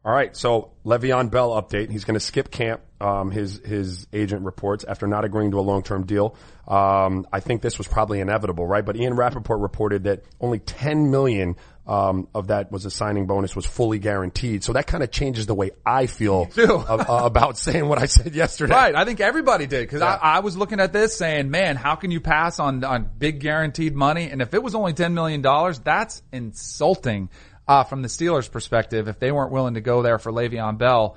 [0.04, 1.90] All right, so Le'Veon Bell update.
[1.90, 2.82] He's going to skip camp.
[3.00, 6.36] Um, his his agent reports after not agreeing to a long term deal.
[6.68, 8.84] Um, I think this was probably inevitable, right?
[8.84, 13.54] But Ian Rapoport reported that only 10 million um, of that was a signing bonus
[13.54, 14.64] was fully guaranteed.
[14.64, 16.82] So that kind of changes the way I feel too.
[16.88, 18.72] a- a- about saying what I said yesterday.
[18.74, 20.18] Right, I think everybody did because Yeah.
[20.22, 23.40] I, I was looking at this saying, man, how can you pass on on big
[23.40, 24.30] guaranteed money?
[24.30, 27.28] And if it was only ten million dollars, that's insulting
[27.68, 29.08] uh, from the Steelers' perspective.
[29.08, 31.16] If they weren't willing to go there for Le'Veon Bell,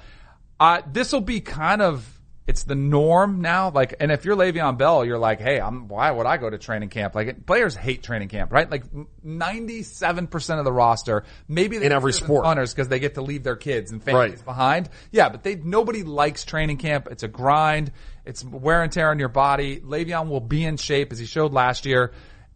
[0.60, 2.06] uh, this will be kind of
[2.48, 3.70] it's the norm now.
[3.70, 6.58] Like, and if you're Le'Veon Bell, you're like, hey, I'm why would I go to
[6.58, 7.14] training camp?
[7.14, 8.70] Like, players hate training camp, right?
[8.72, 8.86] Like,
[9.22, 12.46] ninety seven percent of the roster, maybe In every sport.
[12.46, 14.46] punters because they get to leave their kids and families Right.
[14.46, 14.90] behind.
[15.12, 17.08] Yeah, but they nobody likes training camp.
[17.12, 17.92] It's a grind.
[18.26, 19.80] It's wear and tear on your body.
[19.82, 22.14] Le'Veon will be in shape as he showed last year.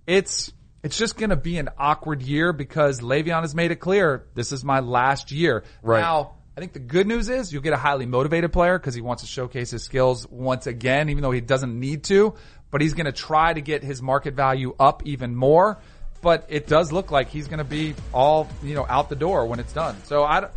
[0.07, 0.51] It's
[0.83, 4.51] it's just going to be an awkward year because Le'Veon has made it clear this
[4.51, 5.63] is my last year.
[5.83, 6.01] Right.
[6.01, 9.23] Now, think the good news is you'll get a highly motivated player because he wants
[9.23, 12.35] to showcase his skills once again, even though he doesn't need to.
[12.69, 15.79] But he's going to try to get his market value up even more.
[16.21, 19.47] But it does look like he's going to be all you know out the door
[19.47, 19.97] when it's done.
[20.03, 20.49] So I,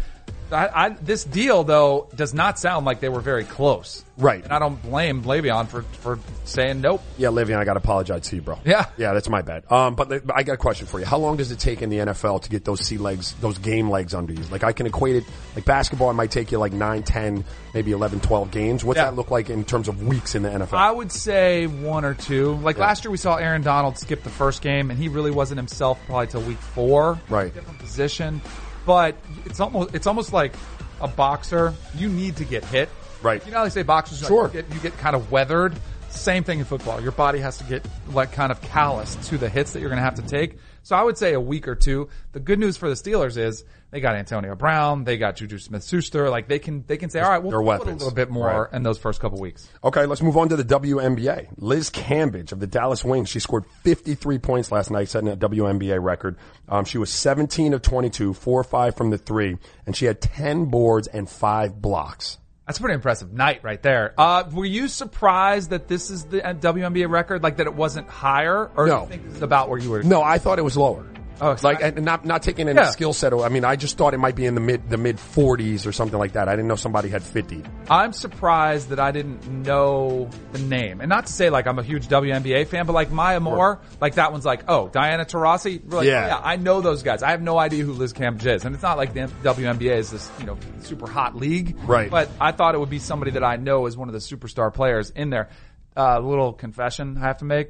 [0.52, 4.04] I, I this deal though does not sound like they were very close.
[4.16, 4.44] Right.
[4.44, 7.02] And I don't blame Le'Veon for for saying nope.
[7.16, 8.58] Yeah, Le'Veon, I got to apologize to you, bro.
[8.64, 8.86] Yeah.
[8.96, 9.64] yeah, that's my bad.
[9.72, 11.06] Um, but, I got a question for you.
[11.06, 13.90] How long does it take in the NFL to get those sea legs, those game
[13.90, 14.44] legs under you?
[14.44, 15.24] Like I can equate it,
[15.56, 18.84] like basketball, it might take you like 9, 10, maybe 11, 12 games.
[18.84, 19.06] What's Yeah.
[19.06, 20.74] that look like in terms of weeks in the NFL?
[20.74, 22.54] I would say one or two.
[22.56, 25.58] Like last year, we saw Aaron Donald skip the first game, and he really wasn't
[25.58, 27.18] himself probably till week four.
[27.28, 27.52] Right.
[27.52, 28.40] different position,
[28.86, 30.54] but it's almost it's almost like
[31.00, 31.74] a boxer.
[31.96, 32.88] You need to get hit.
[33.22, 33.44] Right.
[33.44, 34.46] You know how they say boxers like, Sure.
[34.46, 35.74] you, get, you get kind of weathered.
[36.10, 37.00] Same thing in football.
[37.00, 39.98] Your body has to get like kind of callous to the hits that you're going
[39.98, 40.58] to have to take.
[40.82, 42.08] So I would say a week or two.
[42.32, 46.28] The good news for the Steelers is they got Antonio Brown, they got Juju Smith-Schuster.
[46.28, 48.02] Like they can they can say, all right, we'll Their put a weapons.
[48.02, 49.68] little bit more in those first couple weeks.
[49.84, 51.50] Okay, let's move on to the WNBA.
[51.58, 53.28] Liz Cambage of the Dallas Wings.
[53.28, 56.36] She scored 53 points last night, setting a WNBA record.
[56.68, 60.20] Um, she was 17 of 22, 4 or 5 from the three, and she had
[60.20, 62.38] 10 boards and 5 blocks.
[62.66, 64.12] That's a pretty impressive night right there.
[64.18, 68.08] Uh, were you surprised that this is the uh, WNBA record, like that it wasn't
[68.08, 70.02] higher, or do you think this is about where you were?
[70.02, 71.06] No, I thought it was lower.
[71.40, 72.90] Oh, like not- and not not taking any Yeah.
[72.90, 73.32] skill set.
[73.32, 75.86] Or I mean, I just thought it might be in the mid the mid 40s
[75.86, 76.48] or something like that.
[76.48, 77.62] I didn't know somebody had 50.
[77.90, 81.82] I'm surprised that I didn't know the name, and not to say like I'm a
[81.82, 86.06] huge WNBA fan, but like Maya Moore, like that one's like, oh, Diana Taurasi, like,
[86.06, 86.26] Yeah.
[86.28, 87.22] yeah, I know those guys.
[87.22, 90.10] I have no idea who Liz Cambage is, and it's not like the WNBA is
[90.10, 92.10] this you know super hot league, Right.
[92.10, 94.72] But I thought it would be somebody that I know as one of the superstar
[94.72, 95.48] players in there.
[95.96, 97.68] Uh, little confession I have to make.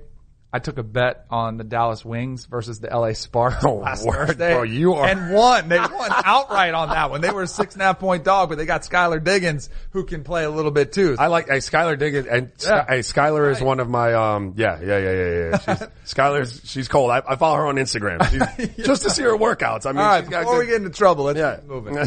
[0.54, 4.28] I took a bet on the Dallas Wings versus the LA Sparks Oh, last word,
[4.28, 5.68] Thursday, bro, you are- and won.
[5.68, 5.90] They won
[6.24, 7.20] outright on that one.
[7.22, 10.04] They were a six and a half point dog, but they got Skylar Diggins who
[10.04, 11.16] can play a little bit too.
[11.18, 12.84] I like hey, Skylar Diggins and Yeah.
[12.88, 15.58] hey, Skylar is one of my um yeah yeah yeah yeah yeah.
[15.58, 17.10] She's, Skylar's she's cold.
[17.10, 19.86] I, I follow her on Instagram She's, just to see her workouts.
[19.86, 21.56] I mean, All right, she's got before we get into trouble, let's yeah.
[21.56, 21.98] keep moving.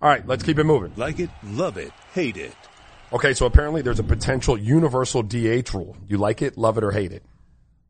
[0.00, 0.92] All right, let's keep it moving.
[0.96, 2.54] Like it, love it, hate it.
[3.12, 5.96] Okay, so apparently there's a potential universal DH rule.
[6.08, 7.22] You like it, love it, or hate it?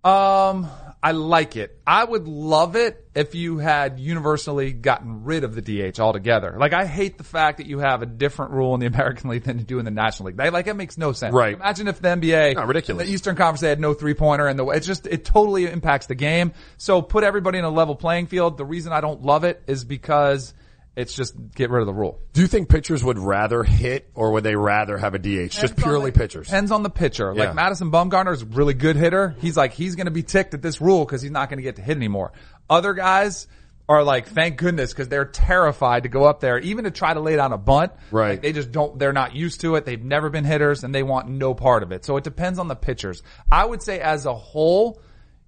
[0.04, 0.68] Um,
[1.00, 1.78] I like it.
[1.86, 6.56] I would love it if you had universally gotten rid of the DH altogether.
[6.58, 9.44] Like, I hate the fact that you have a different rule in the American League
[9.44, 10.36] than you do in the National League.
[10.36, 11.32] They, like, it makes no sense.
[11.32, 11.54] Right.
[11.54, 13.06] Imagine if the NBA, No, ridiculous.
[13.06, 15.66] the Eastern Conference, they had no three pointer and the, way it just, it totally
[15.66, 16.52] impacts the game.
[16.78, 18.58] So put everybody in a level playing field.
[18.58, 20.52] The reason I don't love it is because
[20.94, 22.20] It's just get rid of the rule.
[22.34, 25.48] Do you think pitchers would rather hit or would they rather have a DH?
[25.48, 26.46] Just Depends on purely the- pitchers.
[26.48, 27.32] Depends on the pitcher.
[27.34, 27.46] Yeah.
[27.46, 29.34] Like Madison Bumgarner's a really good hitter.
[29.40, 31.62] He's like, he's going to be ticked at this rule because he's not going to
[31.62, 32.32] get to hit anymore.
[32.68, 33.46] Other guys
[33.88, 37.20] are like, thank goodness because they're terrified to go up there, even to try to
[37.20, 37.92] lay down a bunt.
[38.10, 38.30] Right.
[38.32, 39.86] Like, they just don't, they're not used to it.
[39.86, 42.04] They've never been hitters and they want no part of it.
[42.04, 43.22] So it depends on the pitchers.
[43.50, 45.00] I would say as a whole,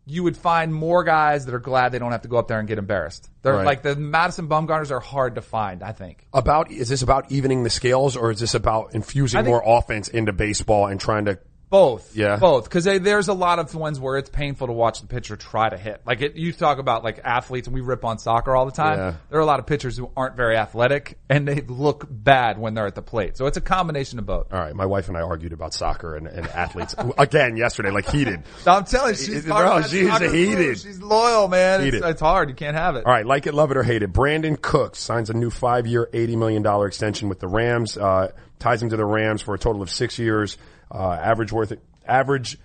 [0.07, 2.59] you would find more guys that are glad they don't have to go up there
[2.59, 3.31] and get embarrassed.
[3.43, 3.65] They're Right.
[3.65, 6.27] like the Madison Bumgarners are hard to find, I think.
[6.35, 10.09] About is this about evening the scales or is this about infusing think- more offense
[10.09, 11.39] into baseball and trying to?
[11.71, 12.15] Both.
[12.17, 12.37] Yeah.
[12.37, 12.71] Both.
[12.71, 15.77] Cause there's a lot of ones where it's painful to watch the pitcher try to
[15.77, 16.03] hit.
[16.07, 18.99] Like it, you talk about like athletes and we rip on soccer all the time.
[18.99, 19.15] Yeah.
[19.31, 22.75] There are a lot of pitchers who aren't very athletic and they look bad when
[22.75, 23.37] they're at the plate.
[23.37, 24.53] So it's a combination of both.
[24.53, 28.09] All right, my wife and I argued about soccer and, and athletes again yesterday, like
[28.09, 28.43] heated.
[28.67, 30.79] I'm telling you, she's, Bro, part of that she's heated.
[30.79, 31.81] She's loyal, man.
[31.81, 32.05] It's, Heated.
[32.05, 32.49] it's hard.
[32.49, 33.05] You can't have it.
[33.07, 34.13] All right, like it, love it, or hate it.
[34.13, 37.97] Brandin Cooks signs a new five-year, eighty million dollar extension with the Rams.
[37.97, 40.57] Uh, ties him to the Rams for a total of six years.
[40.95, 41.73] Uh, average worth
[42.07, 42.57] average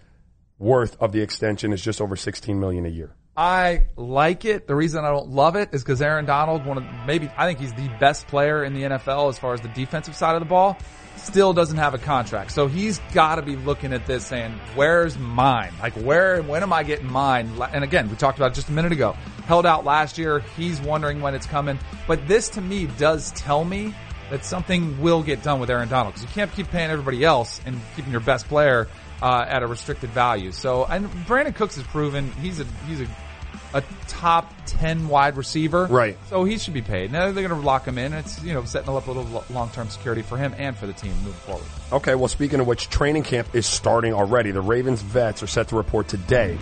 [0.60, 3.16] worth of the extension is just over sixteen million a year.
[3.36, 4.68] I like it.
[4.68, 7.60] The reason I don't love it is because Aaron Donald, one of maybe I think
[7.60, 10.46] he's the best player in the NFL as far as the defensive side of the
[10.46, 10.78] ball,
[11.16, 12.52] still doesn't have a contract.
[12.52, 15.72] So he's got to be looking at this saying, "Where's mine?
[15.82, 16.42] Like where?
[16.42, 19.14] When am I getting mine?" And again, we talked about just a minute ago.
[19.46, 20.40] Held out last year.
[20.58, 21.80] He's wondering when it's coming.
[22.08, 23.96] But this to me does tell me
[24.30, 27.62] that something will get done with Aaron Donald because you can't keep paying everybody else
[27.66, 28.88] and keeping your best player
[29.22, 30.52] uh, at a restricted value.
[30.52, 33.08] So, and Brandin Cooks has proven he's a he's a
[33.74, 35.86] a top 10 wide receiver.
[35.86, 36.18] Right.
[36.28, 37.12] So he should be paid.
[37.12, 38.14] Now they're going to lock him in.
[38.14, 41.14] It's, you know, setting up a little long-term security for him and for the team
[41.18, 41.66] moving forward.
[41.92, 44.52] Okay, well, speaking of which, training camp is starting already.
[44.52, 46.58] The Ravens vets are set to report today.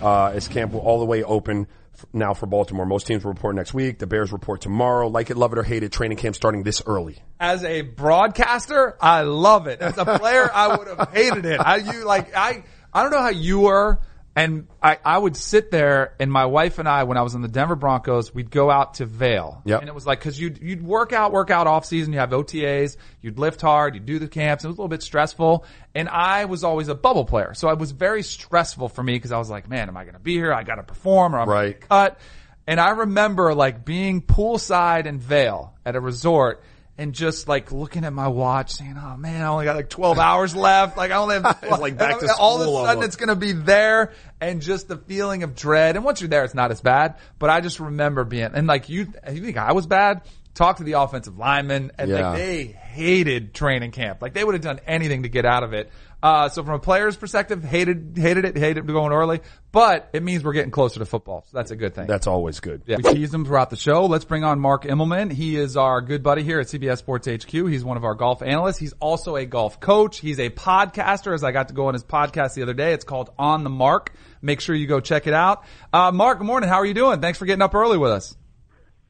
[0.00, 1.66] Uh, as camp will all the way open
[2.12, 2.86] now for Baltimore.
[2.86, 3.98] Most teams will report next week.
[3.98, 5.08] The Bears report tomorrow.
[5.08, 7.18] Like it, love it, or hate it, training camp starting this early.
[7.38, 9.80] As a broadcaster, I love it.
[9.80, 11.60] As a player, I would have hated it.
[11.60, 14.00] I, you like, I, I don't know how you were.
[14.34, 17.42] And I, I would sit there and my wife and I, when I was in
[17.42, 19.60] the Denver Broncos, we'd go out to Vail.
[19.66, 19.80] Yep.
[19.80, 22.30] And it was like, cause you'd, you'd work out, work out off season, you have
[22.30, 24.64] OTAs, you'd lift hard, you'd do the camps.
[24.64, 25.66] It was a little bit stressful.
[25.94, 27.52] And I was always a bubble player.
[27.52, 30.14] So it was very stressful for me because I was like, man, am I going
[30.14, 30.52] to be here?
[30.54, 31.78] I got to perform or I'm Right.
[31.80, 32.18] cut.
[32.66, 36.62] And I remember like being poolside in Vail at a resort
[37.02, 40.18] and just like looking at my watch saying, oh man, I only got like 12
[40.18, 40.96] hours left.
[40.96, 43.06] Like I only have, It's like back to all of a sudden almost.
[43.06, 45.96] it's going to be there and just the feeling of dread.
[45.96, 48.88] And once you're there, it's not as bad, but I just remember being, and like
[48.88, 50.22] you, you think I was bad?
[50.54, 52.28] Talk to the offensive linemen and Yeah.
[52.30, 54.20] like they hated training camp.
[54.22, 55.90] Like they would have done anything to get out of it.
[56.22, 59.40] Uh, so from a player's perspective, hated, hated it, hated going early,
[59.72, 61.44] but it means we're getting closer to football.
[61.50, 62.06] So that's a good thing.
[62.06, 62.82] That's always good.
[62.86, 62.98] Yeah.
[63.02, 64.06] We teased him throughout the show.
[64.06, 65.32] Let's bring on Mark Immelman.
[65.32, 67.50] He is our good buddy here at CBS Sports HQ.
[67.50, 68.78] He's one of our golf analysts.
[68.78, 70.20] He's also a golf coach.
[70.20, 72.92] He's a podcaster, as I got to go on his podcast the other day.
[72.92, 74.12] It's called On the Mark.
[74.40, 75.64] Make sure you go check it out.
[75.92, 76.68] Uh, Mark, good morning.
[76.68, 77.20] How are you doing?
[77.20, 78.36] Thanks for getting up early with us.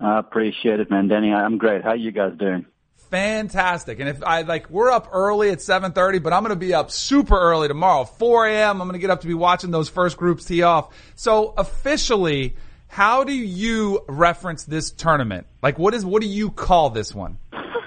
[0.01, 1.09] I appreciate it, man.
[1.09, 1.83] Danny, I'm great.
[1.83, 2.67] How are you guys doing?
[3.13, 4.01] Fantastic.
[4.01, 6.91] And if I like, we're up early at 7.30, but I'm going to be up
[6.91, 8.05] super early tomorrow.
[8.07, 8.81] 4 a.m.
[8.81, 10.95] I'm going to get up to be watching those first groups tee off.
[11.15, 12.57] So officially,
[12.89, 15.47] how do you reference this tournament?
[15.63, 17.37] Like what is, what do you call this one?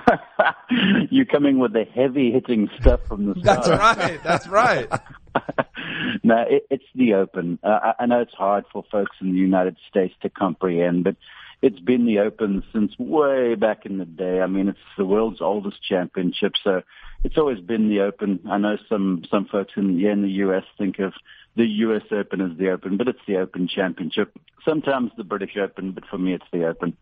[1.09, 3.65] You're coming with the heavy hitting stuff from the start.
[3.65, 4.23] That's right.
[4.23, 4.87] That's right.
[6.23, 7.57] no, it, it's the Open.
[7.63, 11.15] Uh, I, I know it's hard for folks in the United States to comprehend, but
[11.61, 14.41] it's been the Open since way back in the day.
[14.41, 16.81] I mean, it's the world's oldest championship, so
[17.23, 18.39] it's always been the Open.
[18.49, 20.63] I know some some folks in yeah, in the U.S.
[20.77, 21.13] think of
[21.55, 22.03] the U.S.
[22.11, 24.37] Open as the Open, but it's the Open Championship.
[24.67, 26.97] Sometimes the British Open, but for me, it's the Open.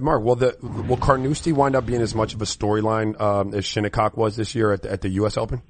[0.00, 3.64] Mark, will the will Carnoustie wind up being as much of a storyline um, as
[3.64, 5.36] Shinnecock was this year at the, at the U.S.
[5.36, 5.62] Open?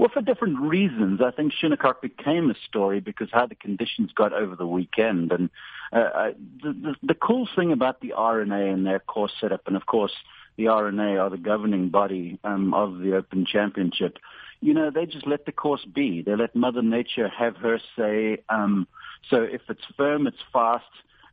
[0.00, 1.20] Well, for different reasons.
[1.20, 5.30] I think Shinnecock became a story because how the conditions got over the weekend.
[5.30, 5.50] And
[5.92, 6.32] uh, I,
[6.62, 10.14] the, the, the cool thing about the R&A and their course setup, and of course
[10.56, 14.16] the R&A are the governing body um, of the Open Championship.
[14.62, 16.22] You know, they just let the course be.
[16.22, 18.42] They let Mother Nature have her say.
[18.48, 18.88] Um,
[19.28, 20.86] so if it's firm, it's fast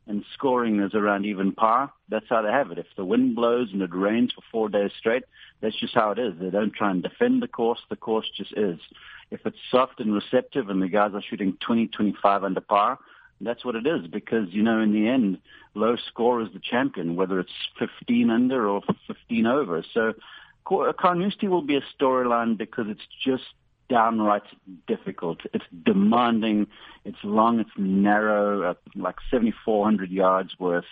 [0.08, 1.92] and scoring is around even par.
[2.08, 2.78] That's how they have it.
[2.78, 5.24] If the wind blows and it rains for four days straight,
[5.60, 6.32] that's just how it is.
[6.40, 7.80] They don't try and defend the course.
[7.90, 8.80] The course just is.
[9.30, 12.98] If it's soft and receptive and the guys are shooting 20, 25 under par,
[13.42, 15.38] that's what it is because, you know, in the end,
[15.74, 19.84] low score is the champion, whether it's 15 under or 15 over.
[19.92, 20.14] So
[20.64, 23.44] Car- Carnoustie will be a storyline because it's just
[23.88, 24.42] downright
[24.86, 25.40] difficult.
[25.52, 26.66] It's demanding.
[27.04, 27.60] It's long.
[27.60, 30.84] It's narrow, uh, like 7,400 yards worth,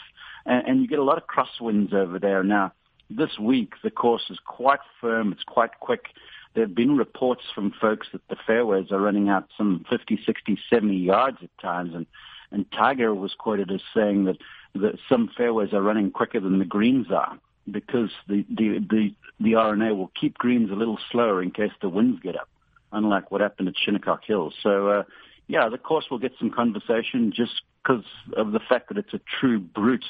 [0.45, 2.43] and, and you get a lot of crosswinds over there.
[2.43, 2.73] Now,
[3.11, 5.33] this week the course is quite firm.
[5.33, 6.07] It's quite quick.
[6.55, 10.59] There have been reports from folks that the fairways are running out some 50, 60,
[10.71, 12.07] 70 yards at times, and
[12.53, 14.39] and Tiger was quoted as saying that
[14.75, 17.39] that some fairways are running quicker than the greens are
[17.71, 21.89] because the the the, the R&A will keep greens a little slower in case the
[21.89, 22.49] winds get up,
[22.93, 24.55] unlike what happened at Shinnecock Hills.
[24.63, 24.89] So.
[24.89, 25.03] Uh,
[25.49, 28.03] yeah, the course will get some conversation just because
[28.37, 30.05] of the fact that it's a true brute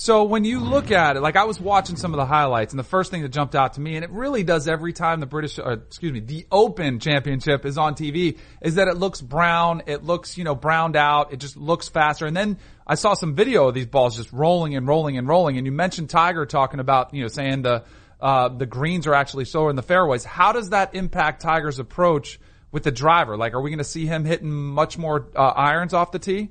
[0.00, 2.78] so when you look at it, like I was watching some of the highlights, and
[2.78, 5.26] the first thing that jumped out to me, and it really does every time the
[5.26, 9.82] British, or excuse me, the Open Championship is on TV, is that it looks brown,
[9.86, 12.26] it looks you know browned out, it just looks faster.
[12.26, 15.56] And then I saw some video of these balls just rolling and rolling and rolling.
[15.56, 17.82] And you mentioned Tiger talking about you know saying the
[18.20, 20.24] uh, the greens are actually slower in the fairways.
[20.24, 22.40] How does that impact Tiger's approach
[22.72, 23.36] with the driver?
[23.36, 26.50] Like, are we going to see him hitting much more uh, irons off the tee?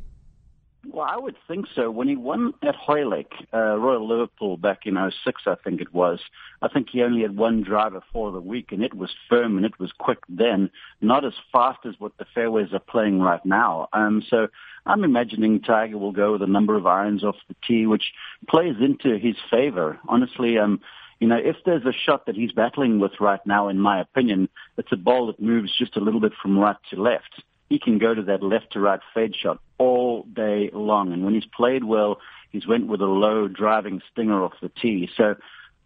[0.90, 1.92] Well, I would think so.
[1.92, 6.20] When he won at Hoylake, uh, Royal Liverpool back in 06, I think it was,
[6.62, 9.66] I think he only had one driver for the week, and it was firm and
[9.66, 10.70] it was quick then,
[11.02, 13.90] not as fast as what the fairways are playing right now.
[13.92, 14.48] Um, so
[14.86, 18.14] I'm imagining Tiger will go with a number of irons off the tee, which
[18.50, 20.00] plays into his favor.
[20.08, 20.80] Honestly, um,
[21.20, 24.50] you know, if there's a shot that he's battling with right now, in my opinion,
[24.78, 27.98] it's a ball that moves just a little bit from right to left he can
[27.98, 31.12] go to that left to right fade shot all day long.
[31.12, 35.10] And when he's played well, he's went with a low driving stinger off the tee.
[35.18, 35.36] So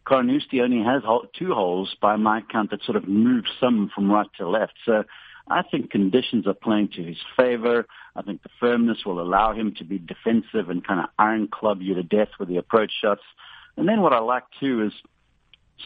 [0.06, 1.04] Carnoustie only has
[1.38, 4.74] two holes by my count that sort of move some from right to left.
[4.86, 5.04] So
[5.48, 7.88] I think conditions are playing to his favor.
[8.16, 11.82] I think the firmness will allow him to be defensive and kind of iron club
[11.82, 13.24] you to death with the approach shots.
[13.76, 14.94] And then what I like too is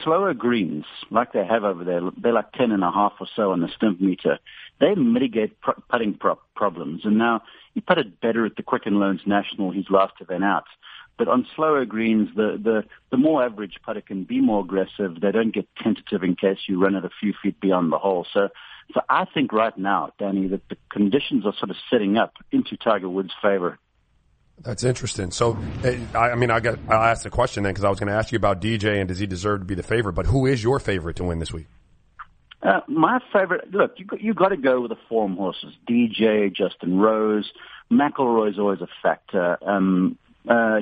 [0.04, 3.52] slower greens, like they have over there, they're like ten and a half or so
[3.52, 4.38] on the Stimpmeter.
[4.80, 7.02] They mitigate pr- putting pro- problems.
[7.06, 10.66] And now he putted better at the Quicken Loans National, his last event out.
[11.18, 15.22] But on slower greens, the, the, the more average putter can be more aggressive.
[15.22, 18.28] They don't get tentative in case you run it a few feet beyond the hole.
[18.34, 18.50] So,
[18.94, 22.76] so I think right now, Danny, that the conditions are sort of setting up into
[22.76, 23.80] Tiger Woods' favor.
[24.62, 25.32] That's interesting.
[25.32, 28.08] So, eh, I mean, I got I'll ask the question then because I was going
[28.08, 30.14] to ask you about DJ and does he deserve to be the favorite?
[30.14, 31.68] But who is your favorite to win this week?
[32.64, 35.74] Uh, my favorite, look, you you got to go with the form horses.
[35.88, 37.52] DJ, Justin Rose,
[37.92, 39.58] McIlroy's always a factor.
[39.62, 40.82] Um, uh,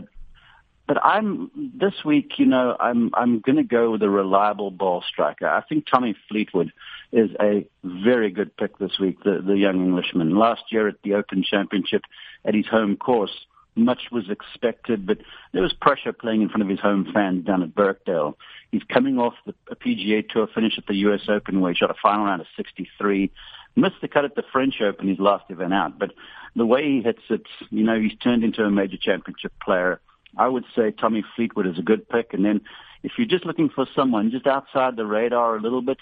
[0.88, 5.04] but I'm this week, you know, I'm I'm going to go with a reliable ball
[5.08, 5.48] striker.
[5.48, 6.72] I think Tommy Fleetwood
[7.12, 9.24] is a very good pick this week.
[9.24, 10.38] The the young Englishman.
[10.38, 12.04] Last year at the Open Championship
[12.46, 15.18] at his home course, much was expected, but
[15.52, 18.38] there was pressure playing in front of his home fans down at Birkdale.
[18.72, 21.22] He's coming off the PGA Tour finish at the U.S.
[21.28, 23.32] Open where he shot a final round of 63.
[23.76, 25.98] Missed the cut at the French Open, his last event out.
[25.98, 26.12] But
[26.56, 30.00] the way he hits it, you know, he's turned into a major championship player.
[30.38, 32.34] I would say Tommy Fleetwood is a good pick.
[32.34, 32.62] And then
[33.02, 35.98] if you're just looking for someone just outside the radar a little bit,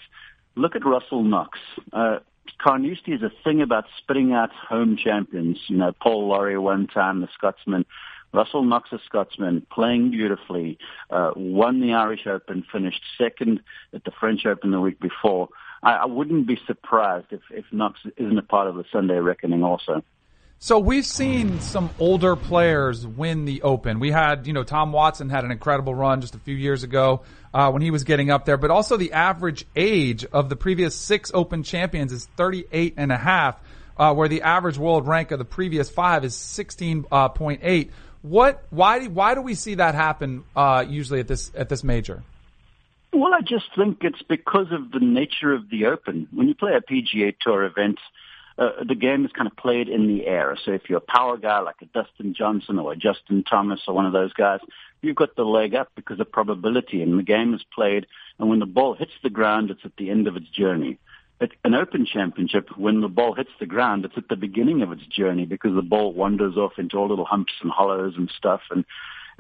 [0.56, 1.60] look at Russell Knox.
[1.94, 2.20] Uh,
[2.58, 5.58] Carnoustie is a thing about spitting out home champions.
[5.68, 7.86] You know, Paul Lawrie one time, the Scotsman.
[8.34, 10.78] Russell Knox, a Scotsman, playing beautifully,
[11.10, 13.60] uh, won the Irish Open, finished second
[13.94, 15.50] at the French Open the week before.
[15.84, 19.64] I, I wouldn't be surprised if, if Knox isn't a part of the Sunday reckoning
[19.64, 20.04] also.
[20.64, 24.00] So we've seen some older players win the Open.
[24.00, 27.24] We had, you know, Tom Watson had an incredible run just a few years ago
[27.52, 30.94] uh, when he was getting up there, but also the average age of the previous
[30.94, 33.60] six Open champions is 38 and a half,
[33.98, 37.08] uh, where the average world rank of the previous five is 16.8.
[37.12, 38.64] Uh, what?
[38.70, 39.08] Why?
[39.08, 42.22] Why do we see that happen uh, usually at this at this major?
[43.12, 46.28] Well, I just think it's because of the nature of the Open.
[46.32, 47.98] When you play a PGA Tour event
[48.62, 50.56] uh, the game is kind of played in the air.
[50.64, 53.96] So if you're a power guy like a Dustin Johnson or a Justin Thomas or
[53.96, 54.60] one of those guys,
[55.02, 57.02] you've got the leg up because of probability.
[57.02, 58.06] And the game is played,
[58.38, 61.00] and when the ball hits the ground, it's at the end of its journey.
[61.42, 64.92] At an Open Championship, when the ball hits the ground, it's at the beginning of
[64.92, 68.62] its journey because the ball wanders off into all little humps and hollows and stuff.
[68.70, 68.86] And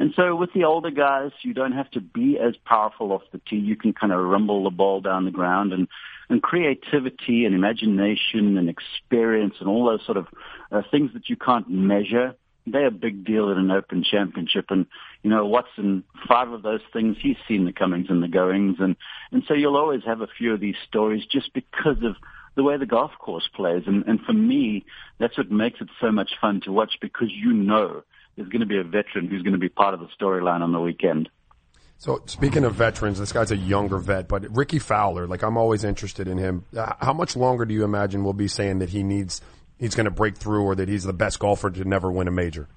[0.01, 3.39] and so with the older guys, you don't have to be as powerful off the
[3.47, 3.57] tee.
[3.57, 5.87] You can kind of rumble the ball down the ground and,
[6.27, 10.25] and creativity and imagination and experience and all those sort of
[10.71, 12.33] uh, things that you can't measure.
[12.65, 14.71] They're a big deal at an open championship.
[14.71, 14.87] And,
[15.21, 18.77] you know, Watson, five of those things, he's seen the comings and the goings.
[18.79, 18.95] And,
[19.31, 22.15] and so you'll always have a few of these stories just because of
[22.55, 23.83] the way the golf course plays.
[23.85, 24.83] And, and for me,
[25.19, 28.01] that's what makes it so much fun to watch because you know
[28.35, 30.71] there's going to be a veteran who's going to be part of the storyline on
[30.71, 31.29] the weekend.
[31.97, 35.83] So speaking of veterans, this guy's a younger vet, but Rickie Fowler, like I'm always
[35.83, 36.65] interested in him.
[36.75, 39.39] Uh, How much longer do you imagine we'll be saying that he needs,
[39.77, 42.31] he's going to break through or that he's the best golfer to never win a
[42.31, 42.67] major?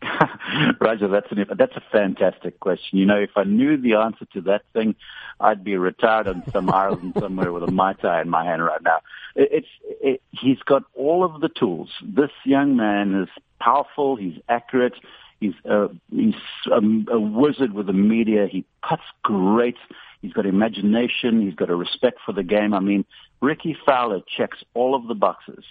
[0.80, 2.98] Raja, that's an, that's a fantastic question.
[2.98, 4.94] You know, if I knew the answer to that thing,
[5.40, 8.82] I'd be retired on some island somewhere with a mai tai in my hand right
[8.82, 8.98] now.
[9.34, 9.68] It, it's
[10.00, 11.90] it, he's got all of the tools.
[12.04, 13.28] This young man is
[13.60, 14.16] powerful.
[14.16, 14.94] He's accurate.
[15.40, 16.34] He's a, he's
[16.70, 16.80] a,
[17.12, 18.46] a wizard with the media.
[18.50, 19.76] He puts great.
[20.20, 21.42] He's got imagination.
[21.42, 22.74] He's got a respect for the game.
[22.74, 23.04] I mean,
[23.40, 25.64] Rickie Fowler checks all of the boxes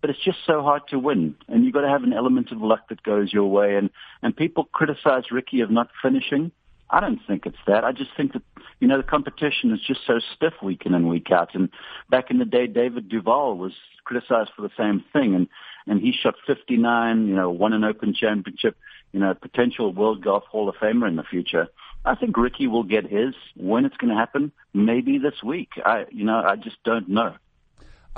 [0.00, 1.34] but it's just so hard to win.
[1.48, 3.76] And you've got to have an element of luck that goes your way.
[3.76, 3.90] And,
[4.22, 6.52] and people criticize Rickie of not finishing.
[6.92, 7.84] I don't think it's that.
[7.84, 8.42] I just think that,
[8.80, 11.54] you know, the competition is just so stiff week in and week out.
[11.54, 11.68] And
[12.08, 13.72] back in the day, David Duval was
[14.04, 15.34] criticized for the same thing.
[15.34, 15.48] And,
[15.86, 18.76] and he shot 59, you know, won an open championship,
[19.12, 21.68] you know, potential World Golf Hall of Famer in the future.
[22.04, 23.34] I think Rickie will get his.
[23.56, 25.70] When it's going to happen, maybe this week.
[25.84, 27.34] I, you know, I just don't know.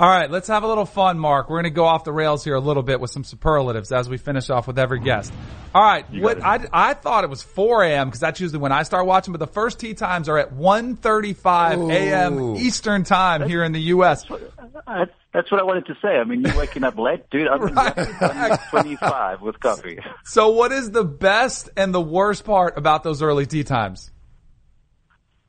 [0.02, 1.48] All right, let's have a little fun, Mark.
[1.48, 4.08] We're going to go off the rails here a little bit with some superlatives as
[4.08, 5.32] we finish off with every guest.
[5.72, 8.08] All right, what I, I thought it was 4 a.m.
[8.08, 11.92] because that's usually when I start watching, but the first tee times are at 1.35
[11.92, 12.56] a.m.
[12.56, 14.24] Eastern time here in the U.S.
[14.28, 16.16] That's, that's what I wanted to say.
[16.16, 17.46] I mean, you're waking up late, dude.
[17.46, 20.00] I'm, I'm 25 with coffee.
[20.24, 24.11] So what is the best and the worst part about those early tee times?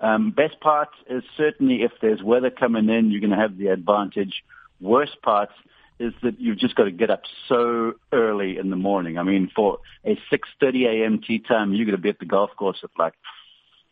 [0.04, 3.68] Um, best part is certainly if there's weather coming in, you're going to have the
[3.68, 4.44] advantage.
[4.82, 5.50] Worst part
[5.98, 9.18] is that you've just got to get up so early in the morning.
[9.18, 11.22] I mean, for a 6:30 a.m.
[11.26, 13.14] tee time, you're going to be at the golf course at like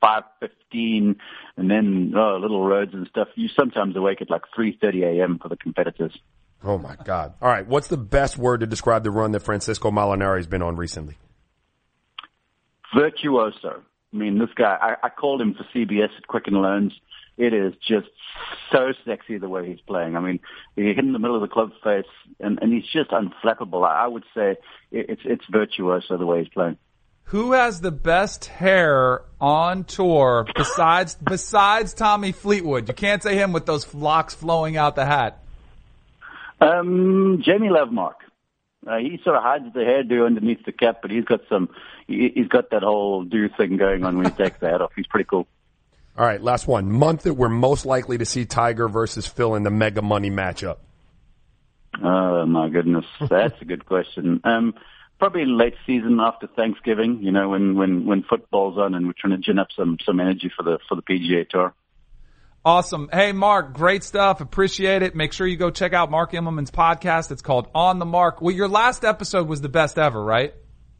[0.03, 1.15] 5:15,
[1.55, 3.29] and then oh, little roads and stuff.
[3.35, 5.39] You sometimes awake at like 3:30 a.m.
[5.41, 6.17] for the competitors.
[6.61, 7.35] Oh my God.
[7.41, 7.65] All right.
[7.65, 11.17] What's the best word to describe the run that Francisco Molinari has been on recently?
[12.93, 13.83] virtuoso.
[14.13, 16.93] I mean, this guy, I, I called him for CBS at Quicken Loans.
[17.37, 18.09] It is just
[18.71, 20.15] so sexy the way he's playing.
[20.15, 20.39] I mean,
[20.75, 22.05] he hit in the middle of the club face,
[22.39, 23.87] and, and he's just unflappable.
[23.87, 24.57] I, I would say
[24.91, 26.77] it, it's it's virtuoso the way he's playing.
[27.25, 32.89] Who has the best hair on tour besides besides Tommy Fleetwood?
[32.89, 35.41] You can't say him with those locks flowing out the hat.
[36.59, 38.15] Um, Jamie Lovemark.
[38.85, 41.69] Uh, he sort of hides the hairdo underneath the cap, but he's got some.
[42.11, 44.91] He, he's got that whole do thing going on when he takes the hat off.
[44.95, 45.47] He's pretty cool.
[46.17, 46.41] All right.
[46.41, 46.91] Last one.
[46.91, 50.77] Month that we're most likely to see Tiger versus Phil in the mega money matchup.
[52.01, 54.41] Oh my goodness, that's a good question.
[54.43, 54.73] Um,
[55.19, 57.19] probably late season after Thanksgiving.
[57.21, 60.19] You know, when when when football's on and we're trying to gin up some some
[60.19, 61.73] energy for the for the PGA Tour.
[62.63, 63.09] Awesome.
[63.11, 64.39] Hey, Mark, great stuff.
[64.39, 65.15] Appreciate it.
[65.15, 67.31] Make sure you go check out Mark Immelman's podcast.
[67.31, 68.39] It's called On the Mark.
[68.39, 70.53] Well, your last episode was the best ever, right?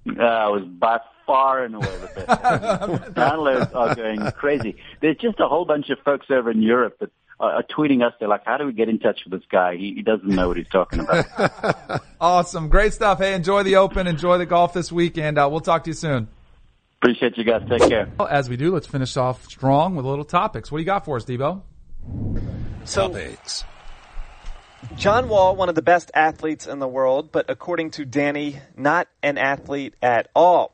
[0.08, 0.18] Uh, it
[0.52, 2.28] was by far and away the best.
[3.14, 4.76] Downloads are going crazy.
[5.00, 8.14] There's just a whole bunch of folks over in Europe that are, are tweeting us.
[8.20, 9.76] They're like, "How do we get in touch with this guy?
[9.76, 12.70] He, he doesn't know what he's talking about." Awesome.
[12.70, 13.18] Great stuff.
[13.18, 14.06] Hey, enjoy the Open.
[14.06, 16.28] Enjoy the golf this week, and uh, we'll talk to you soon.
[17.02, 17.64] Appreciate you guys.
[17.68, 18.08] Take care.
[18.20, 20.72] Well, As we do, let's finish off strong with a little topics.
[20.72, 21.64] What do you got for us, Debo?
[22.86, 23.64] Topics.
[24.96, 29.08] John Wall, one of the best athletes in the world, but according to Danny, not
[29.24, 30.74] an athlete at all.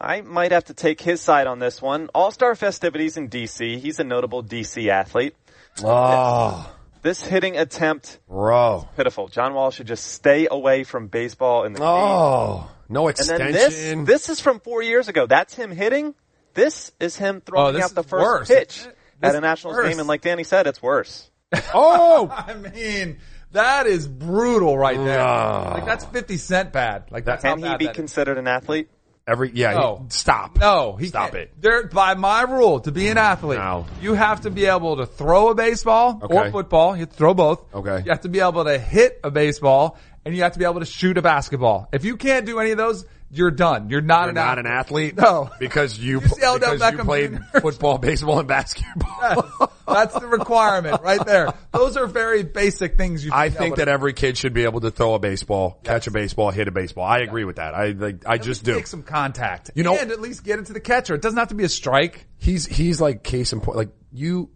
[0.00, 2.08] I might have to take his side on this one.
[2.14, 3.78] All star festivities in DC.
[3.78, 5.34] He's a notable DC athlete.
[5.82, 6.70] Oh,
[7.02, 8.88] This hitting attempt, bro.
[8.96, 9.28] pitiful.
[9.28, 13.52] John Wall should just stay away from baseball in the Oh, no And extension.
[13.52, 15.26] then this, this is from four years ago.
[15.26, 16.14] That's him hitting.
[16.54, 19.78] This is him throwing Oh, this out the first worse, pitch isn't at a Nationals
[19.78, 19.98] is game.
[19.98, 21.28] And like Danny said, it's worse.
[21.72, 23.18] oh, I mean,
[23.54, 25.18] that is brutal right there.
[25.24, 25.70] No.
[25.74, 27.04] Like that's 50 cent bad.
[27.10, 27.96] Like that's how Can he bad be that is.
[27.96, 28.88] considered an athlete?
[29.26, 29.72] every yeah.
[29.72, 30.00] No.
[30.04, 30.58] he- stop.
[30.58, 31.44] No, he stop can't.
[31.44, 31.60] it.
[31.60, 33.86] There, by my rule, to be an athlete, No.
[34.02, 36.94] you have to be able to throw a baseball or football.
[36.94, 37.64] You have to throw both.
[37.74, 38.02] Okay.
[38.04, 39.96] You have to be able to hit a baseball
[40.26, 41.88] and you have to be able to shoot a basketball.
[41.92, 43.90] If you can't do any of those, you're done.
[43.90, 44.64] You're not You're an not athlete.
[44.66, 45.16] an athlete.
[45.16, 45.50] No.
[45.58, 47.58] because you, You see Odell because you Beckham played Jr.?
[47.60, 49.70] football, baseball, and basketball.
[49.86, 51.52] That's the requirement right there.
[51.72, 53.32] Those are very basic things you.
[53.32, 55.18] I should be think able that to- every kid should be able to throw a
[55.18, 57.04] baseball, catch a baseball, hit a baseball.
[57.04, 57.74] I agree with that.
[57.74, 58.76] I like, I just do.
[58.76, 59.70] Make some contact.
[59.74, 61.14] You know- and at least get it to the catcher.
[61.14, 62.26] It doesn't have to be a strike.
[62.38, 63.76] He's he's like case in point.
[63.78, 64.50] Like you,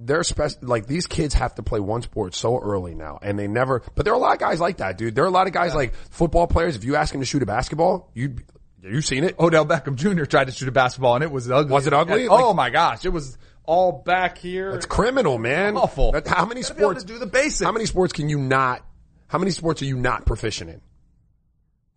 [0.00, 3.48] they're spec- like these kids have to play one sport so early now, and they
[3.48, 3.82] never.
[3.96, 5.14] But there are a lot of guys like that, dude.
[5.14, 6.76] There are a lot of guys like football players.
[6.76, 8.36] If you ask them to shoot a basketball, you
[8.82, 9.38] you seen it?
[9.40, 10.24] Odell Beckham Jr.
[10.24, 11.72] tried to shoot a basketball and it was ugly.
[11.72, 12.22] Was it ugly?
[12.22, 14.70] And- oh my gosh, it was all back here.
[14.70, 15.76] It's criminal, man.
[15.76, 16.12] Awful.
[16.12, 17.60] That- how many Gotta be able sports to do the basics.
[17.64, 18.84] How many sports can you not?
[19.26, 20.80] How many sports are you not proficient in?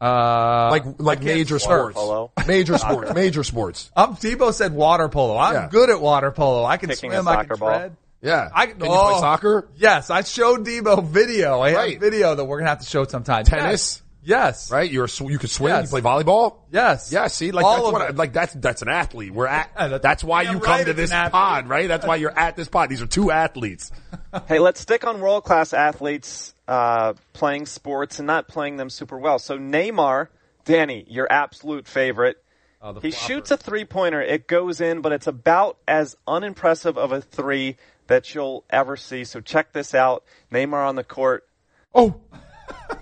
[0.02, 2.32] Uh, Like like major sports, polo.
[2.48, 3.92] major sports, major sports.
[3.96, 5.38] um, Debo said water polo.
[5.38, 5.68] I'm Yeah.
[5.70, 6.66] good at water polo.
[6.66, 7.28] I can Kicking swim.
[7.28, 7.70] a I can soccer ball.
[7.70, 7.96] tread.
[8.24, 9.68] Yeah, I can you oh, play soccer?
[9.78, 11.60] Yes, I showed Debo video.
[11.62, 12.00] I have Right.
[12.00, 13.46] video that we're gonna have to show sometime.
[13.46, 14.02] Tennis?
[14.24, 14.70] Yes.
[14.70, 14.90] Right?
[14.92, 15.72] You're a sw- you can swim.
[15.74, 15.86] Yes.
[15.92, 16.58] You play volleyball.
[16.72, 17.12] Yes.
[17.12, 18.16] Yeah, see, like All that's of what I, it.
[18.16, 19.34] like that's that's an athlete.
[19.34, 21.32] We're at Yeah, that's- that's why damn you come right to it's this an athlete.
[21.32, 21.88] pod, right?
[21.88, 22.90] That's why you're at this pod.
[22.90, 23.92] These are two athletes.
[24.48, 29.18] Hey, let's stick on world class athletes uh, playing sports and not playing them super
[29.18, 29.40] well.
[29.40, 30.30] So Neymar,
[30.64, 32.38] Danny, your absolute favorite.
[32.82, 33.28] The he flopper.
[33.28, 34.22] shoots a three pointer.
[34.22, 37.76] It goes in, but it's about as unimpressive of a three
[38.08, 39.24] that you'll ever see.
[39.26, 40.24] So check this out.
[40.52, 41.48] Neymar on the court.
[41.94, 42.16] Oh,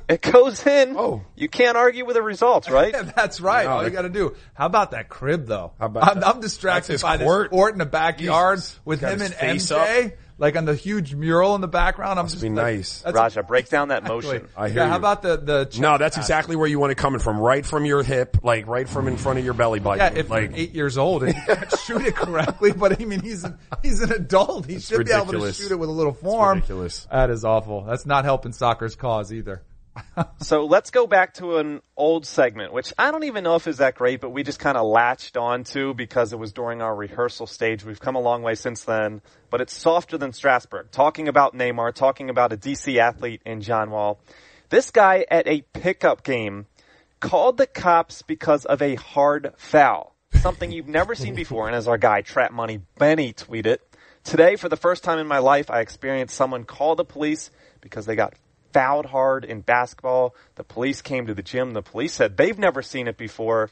[0.09, 0.95] It goes in.
[0.97, 1.21] Oh.
[1.35, 2.91] You can't argue with the results, right?
[3.15, 3.65] That's right.
[3.65, 4.35] No, All you it- got to do.
[4.55, 5.73] How about that crib though?
[5.79, 6.27] How about I'm, that?
[6.27, 7.51] I'm distracted That's his by this court?
[7.51, 8.79] court in the backyard Jesus.
[8.83, 12.19] with Got him his and face MJ, like on the huge mural in the background.
[12.19, 13.01] I'm just be like, nice.
[13.01, 14.47] that's Raja, break down that exactly- motion.
[14.57, 14.89] I hear yeah, you.
[14.91, 16.25] How about the the no, that's pass?
[16.25, 19.17] exactly where you want it coming from, right from your hip, like right from in
[19.17, 19.99] front of your belly button.
[20.15, 23.05] Yeah, if like you're eight years old and you can't shoot it correctly, but I
[23.05, 24.65] mean he's an, he's an adult.
[24.65, 26.55] He should be able to shoot it with a little form.
[26.59, 27.07] ridiculous.
[27.11, 27.83] That is awful.
[27.83, 29.61] That's not helping soccer's cause either.
[30.41, 33.77] So let's go back to an old segment, which I don't even know if is
[33.77, 37.45] that great, but we just kind of latched onto because it was during our rehearsal
[37.45, 37.83] stage.
[37.83, 40.91] We've come a long way since then, but it's softer than Strasburg.
[40.91, 44.19] Talking about Neymar, talking about a DC athlete in John Wall.
[44.69, 46.67] This guy at a pickup game
[47.19, 50.15] called the cops because of a hard foul.
[50.33, 51.67] Something you've never seen before.
[51.67, 53.79] And as our guy Trap Money Benny tweeted,
[54.23, 58.05] today for the first time in my life, I experienced someone call the police because
[58.05, 58.33] they got
[58.73, 60.35] fouled hard in basketball.
[60.55, 61.71] The police came to the gym.
[61.73, 63.69] The police said they've never seen it before.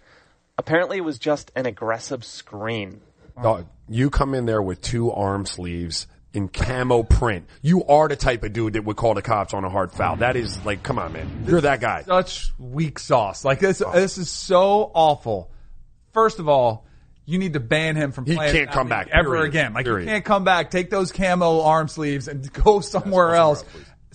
[0.58, 3.02] Apparently it was just an aggressive screen.
[3.42, 7.46] Dog, you come in there with two arm sleeves in camo print.
[7.62, 10.18] You are the type of dude that would call the cops on a hard foul.
[10.18, 11.46] That is like, come on, man.
[11.48, 12.02] You're that guy.
[12.04, 13.46] Such weak sauce.
[13.46, 15.52] Like this, this is so awful.
[16.14, 16.86] First of all,
[17.26, 19.50] you need to ban him from He playing can't come back, ever period.
[19.50, 19.74] again.
[19.74, 20.06] Like Period.
[20.08, 20.72] you can't come back.
[20.72, 23.64] Take those camo arm sleeves and go somewhere else.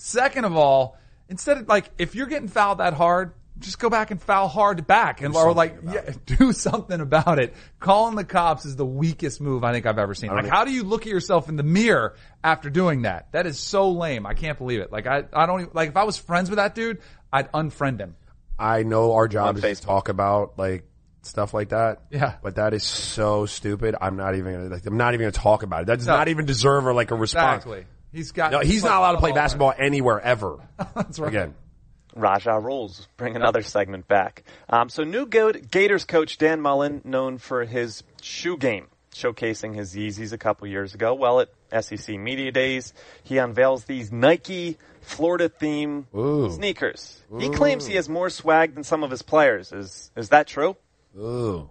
[0.05, 0.97] Second of all,
[1.29, 4.85] instead of like if you're getting fouled that hard, just go back and foul hard
[4.85, 7.53] back and or like yeah, do something about it.
[7.79, 10.31] Calling the cops is the weakest move I think I've ever seen.
[10.31, 13.31] Like how do you look at yourself in the mirror after doing that?
[13.31, 14.25] That is so lame.
[14.25, 14.91] I can't believe it.
[14.91, 16.99] Like I I don't even, like if I was friends with that dude,
[17.31, 18.17] I'd unfriend him.
[18.59, 20.83] I know our job is to talk about like
[21.21, 22.01] stuff like that.
[22.09, 22.35] Yeah.
[22.43, 23.95] But that is so stupid.
[24.01, 25.85] I'm not even gonna, like, I'm not even gonna talk about it.
[25.87, 26.17] That does No.
[26.17, 27.63] not even deserve a, like a response.
[27.63, 27.85] Exactly.
[28.13, 28.51] He's got.
[28.51, 29.43] No, he's not allowed to play Ball, right?
[29.43, 30.57] basketball anywhere ever.
[30.95, 31.27] That's right.
[31.29, 31.55] Again.
[32.15, 33.07] Raja rules.
[33.17, 34.43] Bring another segment back.
[34.69, 38.85] Um, so new Goat- Gators coach Dan Mullen, known for his shoe game,
[39.15, 41.15] showcasing his Yeezys a couple years ago.
[41.15, 41.39] Well,
[41.71, 42.93] at SEC Media Days,
[43.23, 46.51] he unveils these Nike Florida theme Ooh.
[46.51, 47.19] sneakers.
[47.39, 49.71] He claims he has more swag than some of his players.
[49.71, 50.77] Is is that true?
[51.17, 51.67] Ooh.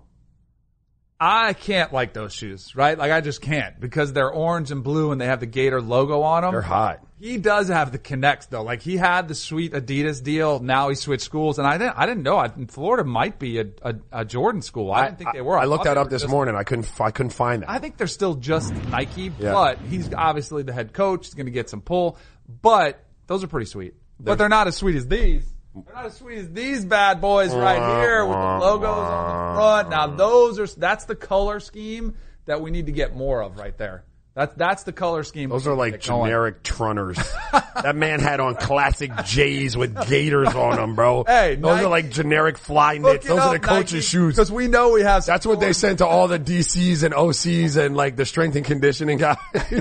[1.24, 2.98] I can't like those shoes, right?
[2.98, 6.22] Like I just can't because they're orange and blue and they have the Gator logo
[6.22, 6.50] on them.
[6.50, 6.98] They're hot.
[7.20, 8.64] He does have the connects though.
[8.64, 10.58] Like he had the sweet Adidas deal.
[10.58, 11.96] Now he switched schools, and I didn't.
[11.96, 12.38] I didn't know.
[12.38, 14.90] I, Florida might be a, a, a Jordan school.
[14.90, 15.56] I didn't think they were.
[15.56, 16.56] I looked that up this just- morning.
[16.56, 16.90] I couldn't.
[17.00, 17.70] I couldn't find that.
[17.70, 19.52] I think they're still just Nike, Yeah.
[19.52, 21.26] but he's obviously the head coach.
[21.26, 22.18] He's going to get some pull,
[22.60, 23.94] but those are pretty sweet.
[24.18, 25.46] But they're not as sweet as these.
[25.74, 29.58] They're not as sweet as these bad boys right here with the logos on the
[29.58, 29.90] front.
[29.90, 32.14] Now those are that's the color scheme
[32.44, 34.04] that we need to get more of right there.
[34.34, 35.50] That's that's the color scheme.
[35.50, 36.24] Those are like get going.
[36.24, 37.18] generic trunners.
[37.82, 41.24] that man had on classic J's with gators on them, bro.
[41.26, 43.26] Hey, those Nike- are like generic fly knits.
[43.26, 44.34] it Those are the coach's Nike, shoes.
[44.34, 45.26] because we know we have.
[45.26, 48.64] That's what they sent to all the DCs and OCs and like the strength and
[48.64, 49.36] conditioning guys.
[49.70, 49.80] Even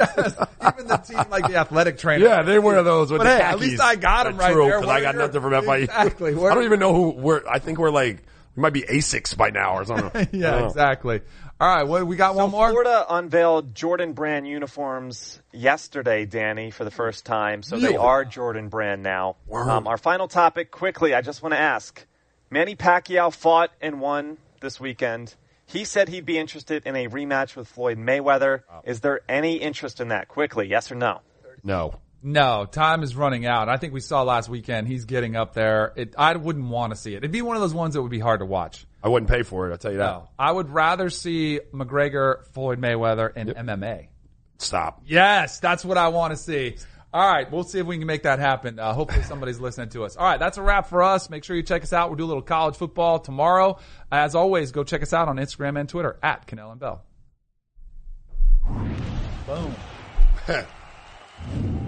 [0.87, 2.25] the team, like the athletic trainer.
[2.25, 3.53] yeah, they wear those with But the hey, khakis.
[3.53, 4.85] at least I got them right true, there.
[4.85, 5.83] I got nothing from FIU.
[5.83, 6.31] Exactly.
[6.35, 7.41] I don't even know who we're.
[7.49, 8.17] I think we're like
[8.55, 10.27] we might be Asics by now or something.
[10.33, 11.21] Yeah, exactly.
[11.61, 12.69] All right, well, we got one more.
[12.71, 17.61] Florida unveiled Jordan Brand uniforms yesterday, Danny, for the first time.
[17.61, 17.97] So they Really?
[17.97, 19.35] are Jordan Brand now.
[19.53, 22.03] Um, our final topic, quickly, I just want to ask.
[22.49, 25.35] Manny Pacquiao fought and won this weekend.
[25.67, 28.63] He said he'd be interested in a rematch with Floyd Mayweather.
[28.83, 30.29] Is there any interest in that?
[30.29, 31.21] Quickly, yes or no?
[31.63, 31.93] No.
[32.23, 33.69] No, time is running out.
[33.69, 34.87] I think we saw last weekend.
[34.87, 35.93] He's getting up there.
[35.95, 37.17] It, I wouldn't want to see it.
[37.17, 38.87] It'd be one of those ones that would be hard to watch.
[39.03, 39.71] I wouldn't pay for it.
[39.71, 40.11] I'll tell you that.
[40.11, 44.07] No, I would rather see McGregor, Floyd Mayweather, in MMA.
[44.59, 45.01] Stop.
[45.05, 46.75] Yes, that's what I want to see.
[47.13, 48.79] All right, we'll see if we can make that happen.
[48.79, 50.15] Uh, hopefully somebody's listening to us.
[50.15, 51.29] All right, that's a wrap for us.
[51.29, 52.09] Make sure you check us out.
[52.09, 53.79] We'll do a little college football tomorrow.
[54.11, 57.03] As always, go check us out on Instagram and Twitter at Kanell and Bell.
[60.47, 61.77] Boom.